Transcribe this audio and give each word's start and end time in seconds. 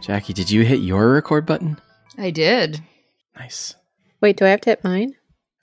Jackie, 0.00 0.32
did 0.32 0.50
you 0.50 0.64
hit 0.64 0.80
your 0.80 1.12
record 1.12 1.44
button? 1.44 1.78
I 2.16 2.30
did. 2.30 2.80
Nice. 3.36 3.74
Wait, 4.22 4.36
do 4.38 4.46
I 4.46 4.48
have 4.48 4.62
to 4.62 4.70
hit 4.70 4.82
mine? 4.82 5.14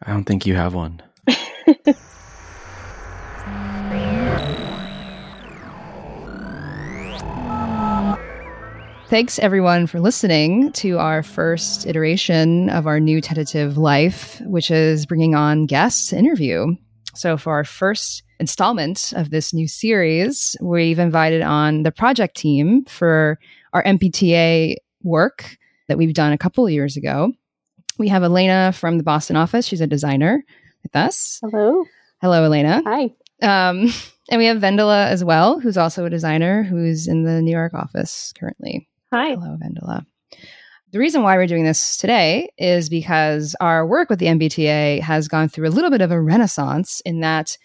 I 0.03 0.11
don't 0.11 0.25
think 0.25 0.45
you 0.45 0.55
have 0.55 0.75
one. 0.75 1.01
Thanks 9.09 9.39
everyone 9.39 9.87
for 9.87 9.99
listening 10.01 10.71
to 10.73 10.99
our 10.99 11.23
first 11.23 11.87
iteration 11.87 12.69
of 12.69 12.85
our 12.85 12.99
new 12.99 13.21
tentative 13.21 13.77
life, 13.77 14.39
which 14.41 14.69
is 14.69 15.05
bringing 15.05 15.33
on 15.33 15.65
guests 15.65 16.09
to 16.09 16.17
interview. 16.17 16.75
So, 17.15 17.37
for 17.37 17.53
our 17.53 17.63
first 17.63 18.21
installment 18.39 19.13
of 19.15 19.31
this 19.31 19.53
new 19.53 19.67
series, 19.67 20.55
we've 20.61 20.99
invited 20.99 21.41
on 21.41 21.83
the 21.83 21.91
project 21.91 22.37
team 22.37 22.85
for 22.85 23.39
our 23.77 23.83
MBTA 23.83 24.77
work 25.03 25.55
that 25.87 25.99
we've 25.99 26.13
done 26.13 26.33
a 26.33 26.37
couple 26.37 26.65
of 26.65 26.71
years 26.71 26.97
ago. 26.97 27.31
We 27.99 28.07
have 28.07 28.23
Elena 28.23 28.71
from 28.73 28.97
the 28.97 29.03
Boston 29.03 29.35
office. 29.35 29.67
She's 29.67 29.81
a 29.81 29.87
designer 29.87 30.43
with 30.81 30.95
us. 30.95 31.39
Hello. 31.43 31.85
Hello, 32.19 32.43
Elena. 32.43 32.81
Hi. 32.85 33.03
Um, 33.43 33.93
and 34.31 34.39
we 34.39 34.45
have 34.45 34.57
Vendela 34.57 35.07
as 35.07 35.23
well, 35.23 35.59
who's 35.59 35.77
also 35.77 36.05
a 36.05 36.09
designer 36.09 36.63
who's 36.63 37.07
in 37.07 37.23
the 37.23 37.39
New 37.39 37.51
York 37.51 37.75
office 37.75 38.33
currently. 38.39 38.89
Hi. 39.13 39.35
Hello, 39.35 39.55
Vendela. 39.61 40.03
The 40.91 40.99
reason 40.99 41.21
why 41.21 41.37
we're 41.37 41.45
doing 41.45 41.63
this 41.63 41.97
today 41.97 42.49
is 42.57 42.89
because 42.89 43.55
our 43.61 43.85
work 43.85 44.09
with 44.09 44.17
the 44.17 44.25
MBTA 44.25 45.01
has 45.01 45.27
gone 45.27 45.49
through 45.49 45.67
a 45.67 45.69
little 45.69 45.91
bit 45.91 46.01
of 46.01 46.09
a 46.09 46.19
renaissance 46.19 46.99
in 47.05 47.19
that 47.19 47.59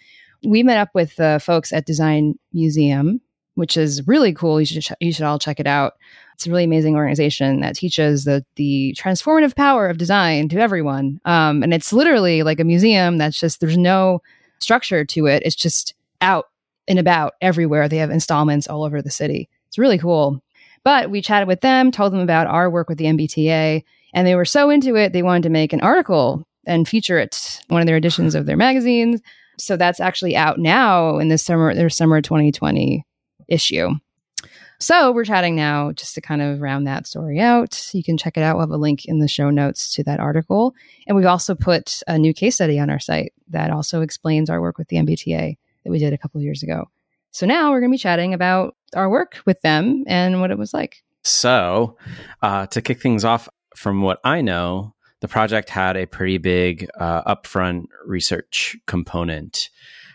we 0.45 0.63
met 0.63 0.77
up 0.77 0.91
with 0.93 1.17
the 1.17 1.41
folks 1.43 1.73
at 1.73 1.87
Design 1.87 2.35
Museum, 2.53 3.22
which 3.55 3.77
is 3.77 4.07
really 4.07 4.33
cool. 4.33 4.61
You 4.61 4.67
should 4.67 4.87
you 5.01 5.13
should 5.13 5.25
all 5.25 5.39
check 5.39 5.61
it 5.61 5.67
out. 5.67 5.95
It's 6.35 6.47
a 6.47 6.51
really 6.51 6.65
amazing 6.65 6.97
organization 6.97 7.61
that 7.61 7.77
teaches 7.77 8.25
the 8.25 8.45
the 8.57 8.97
transformative 8.99 9.55
power 9.55 9.89
of 9.89 9.99
design 9.99 10.49
to 10.51 10.59
everyone. 10.59 11.21
Um, 11.25 11.63
and 11.63 11.75
it's 11.75 11.93
literally 11.93 12.43
like 12.43 12.61
a 12.61 12.65
museum 12.65 13.19
that's 13.19 13.39
just 13.39 13.61
there's 13.61 13.79
no 13.79 14.23
structure 14.61 15.05
to 15.05 15.27
it. 15.27 15.43
It's 15.45 15.57
just 15.57 15.95
out 16.21 16.47
and 16.89 16.99
about 16.99 17.35
everywhere. 17.41 17.89
They 17.89 17.99
have 17.99 18.11
installments 18.11 18.67
all 18.67 18.85
over 18.85 19.03
the 19.03 19.11
city. 19.11 19.49
It's 19.69 19.79
really 19.79 19.99
cool. 19.99 20.43
But 20.85 21.11
we 21.11 21.23
chatted 21.23 21.47
with 21.47 21.61
them, 21.61 21.93
told 21.93 22.13
them 22.13 22.21
about 22.21 22.49
our 22.49 22.69
work 22.69 22.89
with 22.89 22.99
the 22.99 23.05
MBTA, 23.05 23.85
and 24.15 24.27
they 24.27 24.35
were 24.35 24.45
so 24.45 24.69
into 24.69 24.97
it, 24.97 25.13
they 25.13 25.23
wanted 25.23 25.45
to 25.45 25.49
make 25.49 25.73
an 25.73 25.81
article 25.81 26.47
and 26.67 26.89
feature 26.89 27.19
it 27.19 27.61
one 27.69 27.81
of 27.81 27.87
their 27.87 27.97
editions 27.97 28.35
of 28.35 28.47
their 28.47 28.57
magazines. 28.57 29.21
So 29.59 29.77
that's 29.77 30.01
actually 30.01 30.37
out 30.37 30.59
now 30.59 31.19
in 31.19 31.29
the 31.29 31.39
summer, 31.39 31.75
their 31.75 31.91
summer 31.91 32.21
2020 32.21 33.05
issue. 33.53 33.91
So 34.83 35.13
we're 35.13 35.25
chatting 35.25 35.55
now 35.55 35.93
just 35.93 36.17
to 36.17 36.21
kind 36.21 36.43
of 36.43 36.61
round 36.61 36.89
that 36.89 37.07
story 37.07 37.39
out. 37.39 37.91
You 37.95 38.03
can 38.03 38.19
check 38.19 38.37
it 38.37 38.43
out. 38.43 38.57
We'll 38.57 38.67
have 38.67 38.71
a 38.71 38.77
link 38.77 39.05
in 39.05 39.21
the 39.21 39.29
show 39.29 39.49
notes 39.49 39.95
to 39.95 40.03
that 40.05 40.19
article. 40.19 40.75
And 41.07 41.17
we've 41.17 41.27
also 41.27 41.55
put 41.55 42.03
a 42.09 42.19
new 42.19 42.35
case 42.35 42.57
study 42.57 42.81
on 42.81 42.91
our 42.91 42.99
site 42.99 43.33
that 43.51 43.71
also 43.71 44.01
explains 44.01 44.51
our 44.51 44.61
work 44.61 44.79
with 44.79 44.89
the 44.89 44.97
MBTA 44.97 45.57
that 45.85 45.91
we 45.91 46.01
did 46.01 46.13
a 46.13 46.19
couple 46.19 46.41
years 46.41 46.65
ago. 46.65 46.87
So 47.31 47.47
now 47.47 47.71
we're 47.71 47.79
going 47.79 47.93
to 47.93 47.95
be 47.95 47.99
chatting 47.99 48.35
about 48.35 48.75
our 48.97 49.09
work 49.09 49.39
with 49.47 49.61
them 49.63 50.03
and 50.09 50.41
what 50.41 50.51
it 50.51 50.59
was 50.59 50.75
like. 50.75 51.05
So, 51.23 51.97
uh, 52.43 52.67
to 52.67 52.83
kick 52.83 53.01
things 53.01 53.25
off, 53.25 53.49
from 53.77 54.03
what 54.03 54.19
I 54.25 54.41
know, 54.41 54.95
the 55.21 55.29
project 55.29 55.71
had 55.71 55.97
a 55.97 56.07
pretty 56.07 56.39
big 56.39 56.89
uh, 56.99 57.37
upfront 57.37 57.85
research 58.05 58.77
component. 58.87 59.71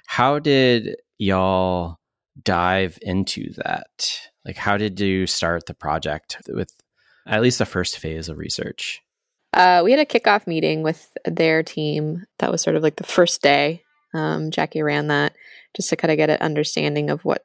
How 0.06 0.40
did 0.40 0.98
y'all 1.18 1.98
dive 2.44 2.98
into 3.02 3.54
that? 3.54 4.20
Like, 4.46 4.58
how 4.58 4.78
did 4.78 5.00
you 5.00 5.28
start 5.28 5.66
the 5.66 5.74
project 5.74 6.38
with 6.48 6.72
at 7.26 7.42
least 7.42 7.60
the 7.60 7.66
first 7.66 8.00
phase 8.00 8.30
of 8.30 8.38
research? 8.38 9.02
Uh, 9.54 9.82
we 9.84 9.92
had 9.92 10.00
a 10.00 10.06
kickoff 10.06 10.46
meeting 10.48 10.84
with 10.84 11.12
their 11.26 11.64
team. 11.64 12.26
That 12.40 12.52
was 12.52 12.62
sort 12.62 12.76
of 12.76 12.84
like 12.84 12.98
the 12.98 13.04
first 13.04 13.42
day. 13.42 13.84
Um, 14.14 14.52
Jackie 14.52 14.82
ran 14.82 15.08
that 15.08 15.36
just 15.76 15.90
to 15.90 15.96
kind 15.96 16.12
of 16.12 16.18
get 16.18 16.30
an 16.30 16.38
understanding 16.42 17.10
of 17.10 17.24
what 17.26 17.44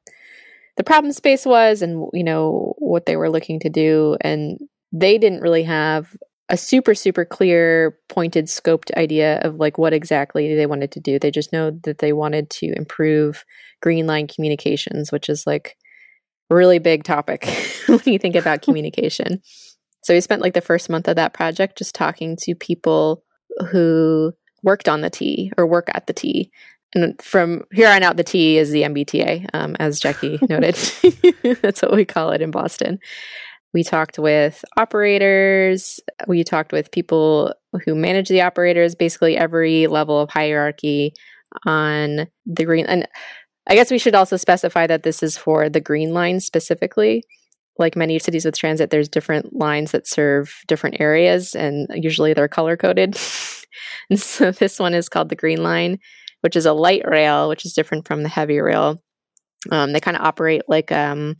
the 0.76 0.84
problem 0.84 1.12
space 1.12 1.44
was 1.44 1.82
and 1.82 2.08
you 2.12 2.24
know 2.24 2.74
what 2.78 3.06
they 3.06 3.16
were 3.16 3.30
looking 3.30 3.60
to 3.60 3.68
do 3.68 4.16
and 4.20 4.58
they 4.90 5.18
didn't 5.18 5.42
really 5.42 5.62
have 5.62 6.16
a 6.48 6.56
super 6.56 6.94
super 6.94 7.24
clear 7.24 7.98
pointed 8.08 8.46
scoped 8.46 8.92
idea 8.96 9.38
of 9.40 9.56
like 9.56 9.78
what 9.78 9.92
exactly 9.92 10.54
they 10.54 10.66
wanted 10.66 10.90
to 10.90 11.00
do 11.00 11.18
they 11.18 11.30
just 11.30 11.52
know 11.52 11.70
that 11.82 11.98
they 11.98 12.12
wanted 12.12 12.48
to 12.48 12.72
improve 12.76 13.44
green 13.82 14.06
line 14.06 14.26
communications 14.26 15.12
which 15.12 15.28
is 15.28 15.46
like 15.46 15.76
a 16.50 16.54
really 16.54 16.78
big 16.78 17.04
topic 17.04 17.46
when 17.86 18.00
you 18.06 18.18
think 18.18 18.36
about 18.36 18.62
communication 18.62 19.40
so 20.02 20.14
we 20.14 20.20
spent 20.20 20.42
like 20.42 20.54
the 20.54 20.60
first 20.60 20.90
month 20.90 21.06
of 21.08 21.16
that 21.16 21.34
project 21.34 21.78
just 21.78 21.94
talking 21.94 22.36
to 22.36 22.54
people 22.54 23.22
who 23.70 24.32
worked 24.64 24.88
on 24.88 25.00
the 25.00 25.10
T 25.10 25.52
or 25.56 25.66
work 25.66 25.88
at 25.94 26.06
the 26.06 26.12
T 26.12 26.50
and 26.94 27.20
from 27.22 27.64
here 27.72 27.88
on 27.88 28.02
out, 28.02 28.16
the 28.16 28.24
T 28.24 28.58
is 28.58 28.70
the 28.70 28.82
MBTA, 28.82 29.46
um, 29.54 29.76
as 29.78 30.00
Jackie 30.00 30.38
noted. 30.48 30.74
That's 31.62 31.82
what 31.82 31.94
we 31.94 32.04
call 32.04 32.32
it 32.32 32.42
in 32.42 32.50
Boston. 32.50 32.98
We 33.72 33.82
talked 33.82 34.18
with 34.18 34.64
operators. 34.76 36.00
We 36.28 36.44
talked 36.44 36.72
with 36.72 36.90
people 36.90 37.54
who 37.86 37.94
manage 37.94 38.28
the 38.28 38.42
operators, 38.42 38.94
basically 38.94 39.36
every 39.36 39.86
level 39.86 40.20
of 40.20 40.28
hierarchy 40.28 41.14
on 41.64 42.26
the 42.44 42.64
green. 42.64 42.84
And 42.84 43.08
I 43.66 43.74
guess 43.74 43.90
we 43.90 43.98
should 43.98 44.14
also 44.14 44.36
specify 44.36 44.86
that 44.86 45.02
this 45.02 45.22
is 45.22 45.36
for 45.36 45.68
the 45.68 45.80
green 45.80 46.12
line 46.12 46.40
specifically. 46.40 47.22
Like 47.78 47.96
many 47.96 48.18
cities 48.18 48.44
with 48.44 48.58
transit, 48.58 48.90
there's 48.90 49.08
different 49.08 49.54
lines 49.54 49.92
that 49.92 50.06
serve 50.06 50.54
different 50.66 51.00
areas, 51.00 51.54
and 51.54 51.88
usually 51.94 52.34
they're 52.34 52.48
color 52.48 52.76
coded. 52.76 53.16
and 54.10 54.20
so 54.20 54.50
this 54.50 54.78
one 54.78 54.94
is 54.94 55.08
called 55.08 55.30
the 55.30 55.36
green 55.36 55.62
line 55.62 55.98
which 56.42 56.56
is 56.56 56.66
a 56.66 56.72
light 56.72 57.02
rail, 57.08 57.48
which 57.48 57.64
is 57.64 57.72
different 57.72 58.06
from 58.06 58.22
the 58.22 58.28
heavy 58.28 58.60
rail. 58.60 59.00
Um, 59.70 59.92
they 59.92 60.00
kind 60.00 60.16
of 60.16 60.24
operate 60.24 60.62
like 60.68 60.92
um, 60.92 61.36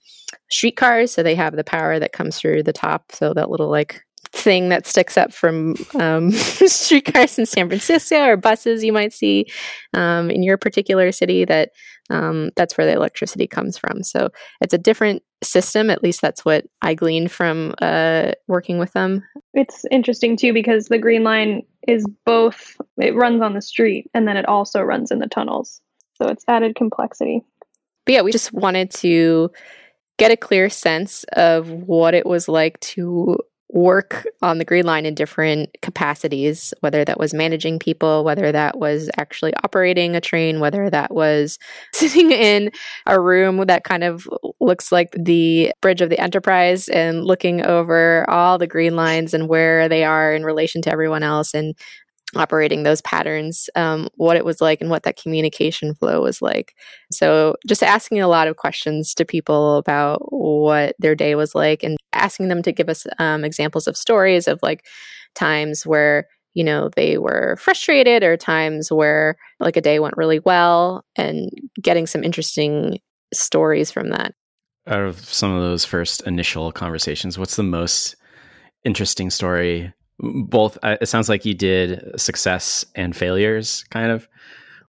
streetcars, 0.49 1.12
so 1.12 1.22
they 1.22 1.34
have 1.34 1.54
the 1.54 1.65
power 1.65 1.99
that 1.99 2.12
comes 2.12 2.39
through 2.39 2.62
the 2.62 2.72
top. 2.72 3.12
So 3.12 3.34
that 3.34 3.50
little 3.50 3.69
like 3.69 4.00
thing 4.33 4.69
that 4.69 4.87
sticks 4.87 5.19
up 5.19 5.33
from 5.33 5.75
um, 5.94 6.31
streetcars 6.31 7.39
in 7.39 7.47
San 7.47 7.69
Francisco 7.69 8.25
or 8.25 8.37
buses 8.37 8.83
you 8.84 8.93
might 8.93 9.12
see 9.12 9.47
um, 9.93 10.31
in 10.31 10.44
your 10.44 10.56
particular 10.56 11.10
city. 11.10 11.44
That 11.44 11.71
um, 12.12 12.50
that's 12.56 12.77
where 12.77 12.87
the 12.87 12.93
electricity 12.93 13.47
comes 13.47 13.78
from. 13.78 14.03
So 14.03 14.28
it's 14.61 14.75
a 14.75 14.78
different 14.78 15.23
system. 15.43 15.89
At 15.89 16.03
least 16.03 16.21
that's 16.21 16.45
what 16.45 16.67
I 16.83 16.95
gleaned 16.95 17.33
from 17.33 17.75
uh, 17.81 18.33
working 18.47 18.78
with 18.78 18.93
them. 18.93 19.25
It's 19.55 19.84
interesting 19.91 20.37
too 20.37 20.53
because 20.53 20.87
the 20.87 20.99
Green 20.99 21.25
Line 21.25 21.62
is 21.89 22.06
both, 22.27 22.77
it 22.99 23.15
runs 23.15 23.43
on 23.43 23.55
the 23.55 23.62
street 23.62 24.11
and 24.15 24.28
then 24.28 24.37
it 24.37 24.47
also 24.47 24.83
runs 24.83 25.11
in 25.11 25.19
the 25.19 25.27
tunnels. 25.27 25.81
So 26.21 26.28
it's 26.28 26.45
added 26.47 26.77
complexity. 26.77 27.41
But 28.05 28.12
yeah, 28.12 28.22
we 28.22 28.31
just 28.31 28.53
wanted 28.53 28.91
to 28.93 29.51
get 30.19 30.31
a 30.31 30.37
clear 30.37 30.69
sense 30.69 31.25
of 31.33 31.71
what 31.71 32.15
it 32.15 32.27
was 32.27 32.47
like 32.47 32.78
to 32.81 33.39
work 33.72 34.27
on 34.43 34.59
the 34.59 34.65
green 34.65 34.84
line 34.84 35.06
in 35.06 35.15
different 35.15 35.77
capacities, 35.81 36.75
whether 36.81 37.05
that 37.05 37.19
was 37.19 37.33
managing 37.33 37.78
people, 37.78 38.22
whether 38.22 38.53
that 38.53 38.78
was 38.78 39.10
actually 39.16 39.55
operating 39.65 40.15
a 40.15 40.21
train, 40.21 40.60
whether 40.60 40.91
that 40.91 41.12
was 41.12 41.59
sitting 41.93 42.31
in 42.31 42.71
a 43.06 43.19
room 43.19 43.66
that 43.66 43.84
kind 43.84 44.05
of 44.05 44.28
looks 44.60 44.93
like 44.93 45.10
the 45.19 45.72
bridge 45.81 46.03
of 46.03 46.10
the 46.10 46.19
Enterprise 46.19 46.88
and 46.88 47.25
looking 47.25 47.65
over 47.65 48.28
all 48.28 48.59
the 48.59 48.66
green 48.66 48.94
lines 48.94 49.33
and 49.33 49.49
where 49.49 49.89
they 49.89 50.04
are 50.04 50.34
in 50.34 50.44
relation 50.44 50.83
to 50.83 50.93
everyone 50.93 51.22
else 51.22 51.54
and 51.54 51.75
operating 52.37 52.82
those 52.82 53.03
patterns, 53.03 53.69
um, 53.75 54.09
what 54.16 54.37
it 54.37 54.44
was 54.44 54.60
like, 54.60 54.81
and 54.81 54.91
what 54.91 55.03
that 55.03 55.20
communication 55.20 55.94
flow 55.94 56.22
was 56.22 56.41
like. 56.41 56.75
So, 57.10 57.56
just 57.66 57.82
asking 57.82 58.20
a 58.20 58.28
lot 58.28 58.48
of 58.48 58.56
questions 58.56 59.15
to 59.15 59.25
people 59.25 59.76
about 59.76 60.20
what 60.32 60.95
their 60.98 61.15
day 61.15 61.34
was 61.34 61.54
like, 61.54 61.83
and 61.83 61.98
asking 62.12 62.48
them 62.48 62.62
to 62.62 62.72
give 62.72 62.89
us 62.89 63.07
um, 63.18 63.45
examples 63.45 63.86
of 63.86 63.97
stories 63.97 64.48
of 64.48 64.60
like 64.62 64.84
times 65.34 65.86
where 65.86 66.27
you 66.54 66.65
know 66.65 66.91
they 66.97 67.18
were 67.18 67.57
frustrated 67.59 68.22
or 68.22 68.36
times 68.36 68.91
where 68.91 69.36
like 69.60 69.77
a 69.77 69.80
day 69.80 69.98
went 69.98 70.16
really 70.16 70.39
well 70.39 71.04
and 71.16 71.51
getting 71.80 72.07
some 72.07 72.22
interesting 72.22 72.98
stories 73.33 73.91
from 73.91 74.10
that 74.10 74.34
out 74.86 75.01
of 75.01 75.18
some 75.18 75.53
of 75.53 75.62
those 75.62 75.84
first 75.84 76.27
initial 76.27 76.72
conversations 76.72 77.39
what's 77.39 77.57
the 77.57 77.62
most 77.62 78.16
interesting 78.84 79.30
story 79.30 79.92
both 80.22 80.78
uh, 80.83 80.97
it 81.01 81.07
sounds 81.07 81.28
like 81.28 81.45
you 81.45 81.54
did 81.54 82.19
success 82.19 82.84
and 82.95 83.15
failures 83.15 83.84
kind 83.91 84.10
of. 84.10 84.28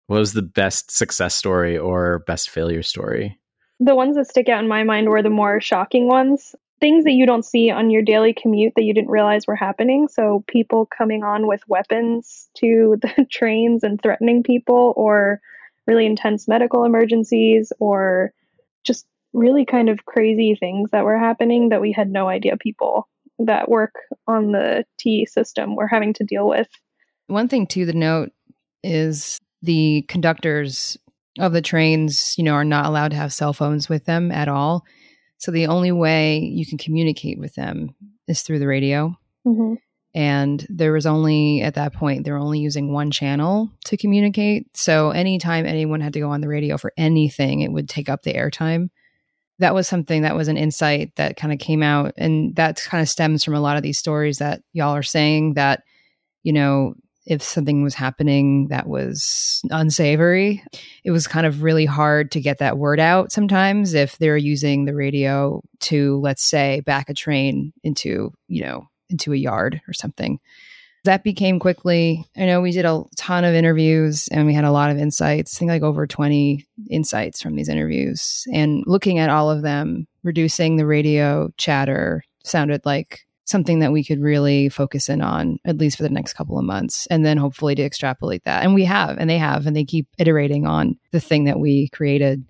What 0.07 0.19
was 0.19 0.33
the 0.33 0.41
best 0.41 0.91
success 0.91 1.33
story 1.33 1.77
or 1.77 2.19
best 2.27 2.49
failure 2.49 2.83
story? 2.83 3.39
The 3.79 3.95
ones 3.95 4.17
that 4.17 4.27
stick 4.27 4.49
out 4.49 4.61
in 4.61 4.67
my 4.67 4.83
mind 4.83 5.09
were 5.09 5.23
the 5.23 5.29
more 5.29 5.61
shocking 5.61 6.07
ones. 6.07 6.53
Things 6.81 7.05
that 7.05 7.13
you 7.13 7.25
don't 7.25 7.45
see 7.45 7.71
on 7.71 7.89
your 7.89 8.01
daily 8.01 8.33
commute 8.33 8.73
that 8.75 8.83
you 8.83 8.93
didn't 8.93 9.09
realize 9.09 9.47
were 9.47 9.55
happening. 9.55 10.09
So 10.09 10.43
people 10.47 10.85
coming 10.85 11.23
on 11.23 11.47
with 11.47 11.61
weapons 11.69 12.49
to 12.57 12.97
the 13.01 13.25
trains 13.31 13.83
and 13.83 13.99
threatening 14.01 14.43
people 14.43 14.93
or 14.97 15.39
really 15.87 16.05
intense 16.05 16.47
medical 16.47 16.83
emergencies 16.83 17.71
or 17.79 18.33
just 18.83 19.05
really 19.31 19.65
kind 19.65 19.87
of 19.87 20.05
crazy 20.05 20.55
things 20.59 20.91
that 20.91 21.05
were 21.05 21.17
happening 21.17 21.69
that 21.69 21.81
we 21.81 21.93
had 21.93 22.09
no 22.09 22.27
idea 22.27 22.57
people 22.57 23.07
that 23.39 23.69
work 23.69 23.93
on 24.27 24.51
the 24.51 24.85
T 24.99 25.25
system 25.25 25.75
we're 25.75 25.87
having 25.87 26.13
to 26.13 26.23
deal 26.23 26.47
with. 26.47 26.67
One 27.27 27.47
thing 27.47 27.67
too 27.67 27.81
to 27.81 27.91
the 27.91 27.97
note 27.97 28.31
is 28.83 29.39
the 29.61 30.03
conductors 30.07 30.97
of 31.39 31.53
the 31.53 31.61
trains, 31.61 32.35
you 32.37 32.43
know, 32.43 32.53
are 32.53 32.65
not 32.65 32.85
allowed 32.85 33.11
to 33.11 33.17
have 33.17 33.33
cell 33.33 33.53
phones 33.53 33.89
with 33.89 34.05
them 34.05 34.31
at 34.31 34.47
all. 34.47 34.83
So 35.37 35.51
the 35.51 35.67
only 35.67 35.91
way 35.91 36.39
you 36.39 36.65
can 36.65 36.77
communicate 36.77 37.39
with 37.39 37.55
them 37.55 37.95
is 38.27 38.41
through 38.41 38.59
the 38.59 38.67
radio. 38.67 39.17
Mm-hmm. 39.45 39.75
And 40.15 40.65
there 40.69 40.93
was 40.93 41.07
only, 41.07 41.61
at 41.61 41.73
that 41.73 41.93
point, 41.93 42.23
they 42.23 42.31
were 42.31 42.37
only 42.37 42.59
using 42.59 42.93
one 42.93 43.09
channel 43.09 43.71
to 43.85 43.97
communicate. 43.97 44.67
So 44.77 45.09
anytime 45.09 45.65
anyone 45.65 46.01
had 46.01 46.13
to 46.13 46.19
go 46.19 46.29
on 46.29 46.41
the 46.41 46.47
radio 46.47 46.77
for 46.77 46.93
anything, 46.97 47.61
it 47.61 47.71
would 47.71 47.89
take 47.89 48.09
up 48.09 48.21
the 48.21 48.33
airtime. 48.33 48.89
That 49.63 49.73
was 49.73 49.87
something 49.87 50.23
that 50.23 50.35
was 50.35 50.49
an 50.49 50.57
insight 50.57 51.15
that 51.15 51.37
kind 51.37 51.53
of 51.53 51.59
came 51.59 51.81
out. 51.81 52.13
And 52.17 52.53
that 52.57 52.81
kind 52.83 53.01
of 53.01 53.07
stems 53.07 53.45
from 53.45 53.53
a 53.53 53.61
lot 53.61 53.77
of 53.77 53.81
these 53.81 53.97
stories 53.97 54.39
that 54.39 54.61
y'all 54.73 54.93
are 54.93 55.03
saying 55.03 55.53
that, 55.53 55.83
you 56.43 56.51
know, 56.51 56.95
if 57.25 57.41
something 57.41 57.81
was 57.81 57.95
happening 57.95 58.67
that 58.67 58.87
was 58.87 59.61
unsavory, 59.71 60.61
it 61.05 61.11
was 61.11 61.27
kind 61.27 61.45
of 61.45 61.63
really 61.63 61.85
hard 61.85 62.29
to 62.31 62.41
get 62.41 62.57
that 62.57 62.77
word 62.77 62.99
out 62.99 63.31
sometimes 63.31 63.93
if 63.93 64.17
they're 64.17 64.35
using 64.35 64.83
the 64.83 64.93
radio 64.93 65.61
to, 65.79 66.19
let's 66.19 66.43
say, 66.43 66.81
back 66.81 67.09
a 67.09 67.13
train 67.13 67.71
into, 67.85 68.33
you 68.49 68.65
know, 68.65 68.89
into 69.09 69.31
a 69.31 69.37
yard 69.37 69.79
or 69.87 69.93
something. 69.93 70.41
That 71.05 71.23
became 71.23 71.59
quickly, 71.59 72.25
I 72.37 72.45
know 72.45 72.61
we 72.61 72.71
did 72.71 72.85
a 72.85 73.03
ton 73.17 73.43
of 73.43 73.53
interviews 73.53 74.29
and 74.29 74.45
we 74.45 74.53
had 74.53 74.63
a 74.63 74.71
lot 74.71 74.89
of 74.89 74.97
insights, 74.97 75.55
I 75.55 75.59
think 75.59 75.69
like 75.69 75.81
over 75.81 76.07
20 76.07 76.65
insights 76.89 77.41
from 77.41 77.55
these 77.55 77.67
interviews. 77.67 78.45
And 78.53 78.83
looking 78.87 79.19
at 79.19 79.29
all 79.29 79.51
of 79.51 79.63
them, 79.63 80.07
reducing 80.23 80.77
the 80.77 80.85
radio 80.85 81.51
chatter 81.57 82.23
sounded 82.45 82.85
like 82.85 83.25
something 83.45 83.79
that 83.79 83.91
we 83.91 84.03
could 84.03 84.21
really 84.21 84.69
focus 84.69 85.09
in 85.09 85.21
on 85.21 85.59
at 85.65 85.77
least 85.77 85.97
for 85.97 86.03
the 86.03 86.09
next 86.09 86.33
couple 86.33 86.57
of 86.57 86.65
months 86.65 87.07
and 87.07 87.25
then 87.25 87.37
hopefully 87.37 87.75
to 87.75 87.83
extrapolate 87.83 88.43
that 88.45 88.63
and 88.63 88.73
we 88.73 88.85
have 88.85 89.17
and 89.17 89.29
they 89.29 89.37
have 89.37 89.67
and 89.67 89.75
they 89.75 89.83
keep 89.83 90.07
iterating 90.17 90.65
on 90.65 90.97
the 91.11 91.19
thing 91.19 91.43
that 91.43 91.59
we 91.59 91.89
created 91.89 92.43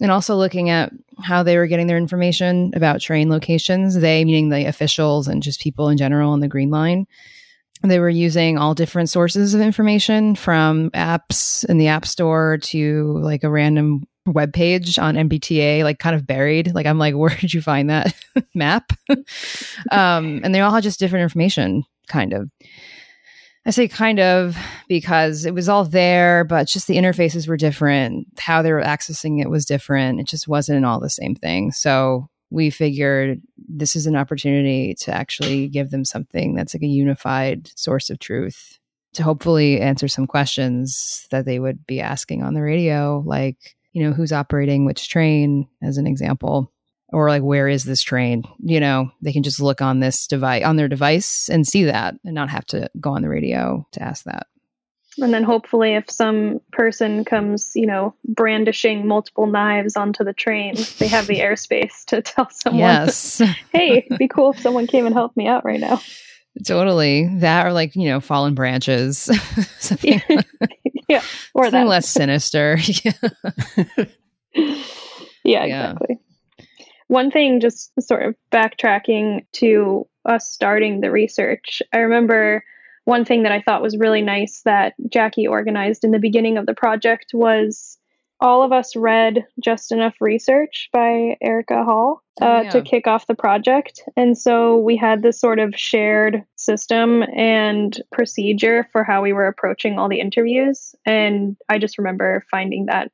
and 0.00 0.10
also 0.10 0.36
looking 0.36 0.70
at 0.70 0.90
how 1.22 1.42
they 1.42 1.56
were 1.56 1.66
getting 1.66 1.86
their 1.86 1.98
information 1.98 2.72
about 2.74 3.00
train 3.00 3.28
locations 3.28 3.94
they 3.96 4.24
meaning 4.24 4.48
the 4.48 4.64
officials 4.64 5.28
and 5.28 5.42
just 5.42 5.60
people 5.60 5.88
in 5.90 5.98
general 5.98 6.32
on 6.32 6.40
the 6.40 6.48
green 6.48 6.70
line 6.70 7.06
they 7.82 8.00
were 8.00 8.08
using 8.08 8.58
all 8.58 8.74
different 8.74 9.08
sources 9.10 9.54
of 9.54 9.60
information 9.60 10.34
from 10.34 10.90
apps 10.90 11.64
in 11.66 11.78
the 11.78 11.88
app 11.88 12.06
store 12.06 12.58
to 12.58 13.18
like 13.18 13.44
a 13.44 13.50
random 13.50 14.06
web 14.26 14.52
page 14.52 14.98
on 14.98 15.14
MBTA, 15.14 15.84
like 15.84 15.98
kind 15.98 16.14
of 16.14 16.26
buried. 16.26 16.74
Like 16.74 16.86
I'm 16.86 16.98
like, 16.98 17.14
where 17.16 17.34
did 17.34 17.54
you 17.54 17.62
find 17.62 17.90
that 17.90 18.14
map? 18.54 18.92
um, 19.90 20.40
and 20.42 20.54
they 20.54 20.60
all 20.60 20.72
had 20.72 20.82
just 20.82 21.00
different 21.00 21.22
information, 21.22 21.84
kind 22.08 22.32
of. 22.32 22.50
I 23.66 23.70
say 23.70 23.86
kind 23.86 24.18
of 24.18 24.56
because 24.88 25.44
it 25.44 25.52
was 25.52 25.68
all 25.68 25.84
there, 25.84 26.44
but 26.44 26.68
just 26.68 26.86
the 26.86 26.96
interfaces 26.96 27.46
were 27.46 27.58
different. 27.58 28.26
How 28.38 28.62
they 28.62 28.72
were 28.72 28.80
accessing 28.80 29.42
it 29.42 29.50
was 29.50 29.66
different. 29.66 30.20
It 30.20 30.26
just 30.26 30.48
wasn't 30.48 30.86
all 30.86 31.00
the 31.00 31.10
same 31.10 31.34
thing. 31.34 31.72
So 31.72 32.30
we 32.50 32.70
figured 32.70 33.40
this 33.56 33.96
is 33.96 34.06
an 34.06 34.16
opportunity 34.16 34.94
to 35.00 35.14
actually 35.14 35.68
give 35.68 35.90
them 35.90 36.04
something 36.04 36.54
that's 36.54 36.74
like 36.74 36.82
a 36.82 36.86
unified 36.86 37.70
source 37.76 38.10
of 38.10 38.18
truth 38.18 38.78
to 39.14 39.22
hopefully 39.22 39.80
answer 39.80 40.08
some 40.08 40.26
questions 40.26 41.26
that 41.30 41.44
they 41.44 41.58
would 41.58 41.86
be 41.86 42.00
asking 42.00 42.42
on 42.42 42.54
the 42.54 42.62
radio, 42.62 43.22
like 43.26 43.76
you 43.92 44.02
know, 44.02 44.12
who's 44.12 44.32
operating 44.32 44.84
which 44.84 45.08
train, 45.08 45.66
as 45.82 45.98
an 45.98 46.06
example, 46.06 46.72
or 47.08 47.28
like, 47.28 47.42
where 47.42 47.68
is 47.68 47.84
this 47.84 48.02
train? 48.02 48.44
You 48.60 48.80
know, 48.80 49.10
they 49.22 49.32
can 49.32 49.42
just 49.42 49.60
look 49.60 49.80
on 49.80 50.00
this 50.00 50.26
device, 50.26 50.62
on 50.64 50.76
their 50.76 50.88
device 50.88 51.48
and 51.48 51.66
see 51.66 51.84
that 51.84 52.14
and 52.24 52.34
not 52.34 52.50
have 52.50 52.66
to 52.66 52.90
go 53.00 53.10
on 53.10 53.22
the 53.22 53.28
radio 53.28 53.86
to 53.92 54.02
ask 54.02 54.24
that. 54.24 54.46
And 55.20 55.34
then 55.34 55.42
hopefully, 55.42 55.94
if 55.94 56.10
some 56.10 56.60
person 56.72 57.24
comes, 57.24 57.72
you 57.74 57.86
know, 57.86 58.14
brandishing 58.24 59.06
multiple 59.06 59.46
knives 59.46 59.96
onto 59.96 60.22
the 60.24 60.32
train, 60.32 60.74
they 60.98 61.08
have 61.08 61.26
the 61.26 61.40
airspace 61.40 62.04
to 62.06 62.22
tell 62.22 62.48
someone, 62.50 62.80
yes. 62.80 63.38
hey, 63.72 64.04
it'd 64.06 64.18
be 64.18 64.28
cool 64.28 64.52
if 64.52 64.60
someone 64.60 64.86
came 64.86 65.06
and 65.06 65.14
helped 65.14 65.36
me 65.36 65.48
out 65.48 65.64
right 65.64 65.80
now. 65.80 66.00
Totally. 66.64 67.28
That 67.38 67.66
or 67.66 67.72
like, 67.72 67.94
you 67.94 68.08
know, 68.08 68.20
fallen 68.20 68.54
branches. 68.54 69.18
something, 69.78 70.20
yeah. 71.08 71.22
Or 71.54 71.64
something 71.64 71.80
that. 71.80 71.88
less 71.88 72.08
sinister. 72.08 72.78
yeah. 72.78 73.12
yeah, 75.44 75.64
exactly. 75.64 76.18
One 77.08 77.30
thing, 77.30 77.60
just 77.60 77.90
sort 78.00 78.22
of 78.24 78.34
backtracking 78.52 79.46
to 79.54 80.06
us 80.24 80.50
starting 80.50 81.00
the 81.00 81.10
research, 81.10 81.80
I 81.92 81.98
remember 81.98 82.62
one 83.08 83.24
thing 83.24 83.42
that 83.44 83.52
I 83.52 83.62
thought 83.62 83.80
was 83.80 83.96
really 83.96 84.20
nice 84.20 84.60
that 84.66 84.92
Jackie 85.08 85.46
organized 85.46 86.04
in 86.04 86.10
the 86.10 86.18
beginning 86.18 86.58
of 86.58 86.66
the 86.66 86.74
project 86.74 87.30
was 87.32 87.96
all 88.38 88.62
of 88.62 88.70
us 88.70 88.94
read 88.94 89.46
Just 89.64 89.90
Enough 89.92 90.16
Research 90.20 90.90
by 90.92 91.38
Erica 91.40 91.84
Hall 91.84 92.22
uh, 92.40 92.44
Oh, 92.44 92.60
yeah. 92.60 92.70
to 92.70 92.82
kick 92.82 93.06
off 93.06 93.26
the 93.26 93.34
project. 93.34 94.02
And 94.14 94.36
so 94.36 94.76
we 94.76 94.94
had 94.94 95.22
this 95.22 95.40
sort 95.40 95.58
of 95.58 95.74
shared 95.74 96.44
system 96.56 97.22
and 97.34 97.98
procedure 98.12 98.86
for 98.92 99.04
how 99.04 99.22
we 99.22 99.32
were 99.32 99.46
approaching 99.48 99.98
all 99.98 100.10
the 100.10 100.20
interviews. 100.20 100.94
And 101.06 101.56
I 101.70 101.78
just 101.78 101.96
remember 101.96 102.44
finding 102.50 102.86
that 102.86 103.10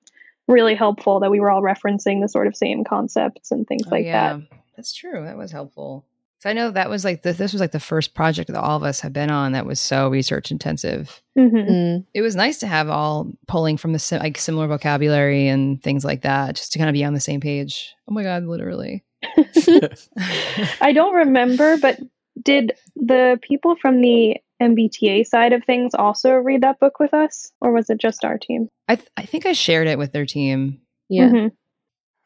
really 0.49 0.75
helpful 0.75 1.21
that 1.21 1.31
we 1.31 1.39
were 1.39 1.51
all 1.53 1.63
referencing 1.63 2.21
the 2.21 2.29
sort 2.29 2.49
of 2.49 2.57
same 2.57 2.83
concepts 2.83 3.53
and 3.53 3.65
things 3.65 3.87
Oh, 3.87 3.91
like 3.91 4.05
yeah. 4.07 4.39
that. 4.39 4.59
That's 4.77 4.93
true. 4.93 5.23
That 5.25 5.39
was 5.39 5.53
helpful. 5.53 6.05
So 6.45 6.51
I 6.51 6.53
know 6.53 6.71
that 6.73 6.91
was 6.91 7.07
like 7.07 7.23
the, 7.23 7.33
this 7.33 7.53
was 7.55 7.61
like 7.63 7.73
the 7.73 7.81
first 7.81 8.13
project 8.13 8.51
that 8.53 8.61
all 8.63 8.77
of 8.77 8.83
us 8.83 9.01
have 9.01 9.15
been 9.15 9.31
on 9.31 9.53
that 9.53 9.65
was 9.65 9.81
so 9.81 10.11
research 10.11 10.51
intensive. 10.51 11.23
hmm 11.35 11.47
Mm. 11.57 12.05
It 12.13 12.21
was 12.21 12.37
nice 12.37 12.59
to 12.59 12.67
have 12.67 12.91
all 12.91 13.33
pulling 13.49 13.79
from 13.79 13.95
the 13.95 13.99
si- 13.99 14.19
like 14.19 14.37
similar 14.37 14.67
vocabulary 14.67 15.49
and 15.49 15.83
things 15.83 16.05
like 16.05 16.21
that, 16.21 16.57
just 16.57 16.73
to 16.73 16.79
kind 16.79 16.91
of 16.91 16.93
be 16.93 17.03
on 17.03 17.15
the 17.15 17.21
same 17.21 17.41
page. 17.41 17.95
Oh 18.07 18.13
my 18.13 18.23
god, 18.23 18.45
literally. 18.45 19.03
I 20.83 20.93
don't 20.95 21.15
remember, 21.15 21.79
but 21.79 21.99
did 22.43 22.73
the 22.95 23.39
people 23.41 23.77
from 23.81 24.03
the 24.03 24.37
MBTA 24.61 25.27
side 25.27 25.55
of 25.55 25.65
things 25.65 25.95
also 25.95 26.33
read 26.33 26.63
that 26.63 26.79
book 26.79 27.01
with 27.01 27.15
us, 27.15 27.53
or 27.63 27.73
was 27.73 27.89
it 27.89 27.97
just 27.97 28.23
our 28.23 28.37
team? 28.37 28.69
I 28.87 28.97
th- 28.97 29.09
I 29.17 29.23
think 29.23 29.47
I 29.47 29.55
shared 29.55 29.87
it 29.89 29.97
with 29.97 30.13
their 30.13 30.27
team. 30.27 30.83
Yeah. 31.09 31.31
Mhm. 31.31 31.53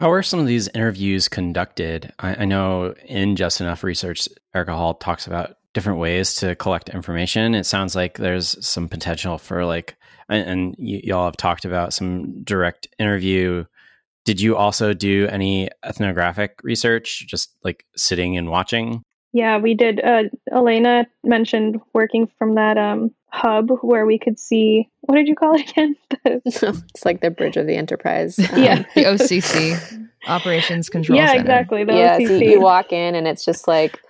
How 0.00 0.12
are 0.12 0.22
some 0.22 0.38
of 0.38 0.46
these 0.46 0.68
interviews 0.68 1.28
conducted? 1.28 2.12
I, 2.20 2.42
I 2.42 2.44
know 2.44 2.94
in 3.04 3.34
Just 3.34 3.60
Enough 3.60 3.82
Research, 3.82 4.28
Erica 4.54 4.74
Hall 4.74 4.94
talks 4.94 5.26
about 5.26 5.56
different 5.74 5.98
ways 5.98 6.34
to 6.36 6.54
collect 6.54 6.88
information. 6.88 7.54
It 7.54 7.66
sounds 7.66 7.96
like 7.96 8.16
there's 8.16 8.64
some 8.64 8.88
potential 8.88 9.38
for 9.38 9.64
like, 9.64 9.96
and, 10.28 10.48
and 10.48 10.76
y- 10.78 11.00
y'all 11.02 11.24
have 11.24 11.36
talked 11.36 11.64
about 11.64 11.92
some 11.92 12.44
direct 12.44 12.86
interview. 13.00 13.64
Did 14.24 14.40
you 14.40 14.56
also 14.56 14.94
do 14.94 15.26
any 15.26 15.68
ethnographic 15.84 16.60
research, 16.62 17.26
just 17.26 17.56
like 17.64 17.84
sitting 17.96 18.36
and 18.36 18.50
watching? 18.50 19.02
Yeah, 19.32 19.58
we 19.58 19.74
did. 19.74 20.02
Uh, 20.02 20.24
Elena 20.52 21.06
mentioned 21.24 21.80
working 21.92 22.30
from 22.38 22.54
that 22.54 22.78
um, 22.78 23.10
hub 23.30 23.70
where 23.82 24.06
we 24.06 24.18
could 24.18 24.38
see. 24.38 24.88
What 25.02 25.16
did 25.16 25.28
you 25.28 25.34
call 25.34 25.54
it 25.54 25.70
again? 25.70 25.96
It's 26.24 27.04
like 27.04 27.20
the 27.20 27.30
bridge 27.30 27.56
of 27.56 27.66
the 27.66 27.76
Enterprise. 27.76 28.38
Yeah. 28.56 28.78
Um, 28.78 28.86
the 28.94 29.04
OCC 29.04 30.08
Operations 30.26 30.88
Control 30.88 31.18
yeah, 31.18 31.28
Center. 31.28 31.40
exactly. 31.40 31.84
The 31.84 31.94
yeah, 31.94 32.18
so 32.18 32.36
you 32.36 32.60
walk 32.60 32.92
in 32.92 33.14
and 33.14 33.26
it's 33.26 33.44
just 33.44 33.68
like 33.68 34.00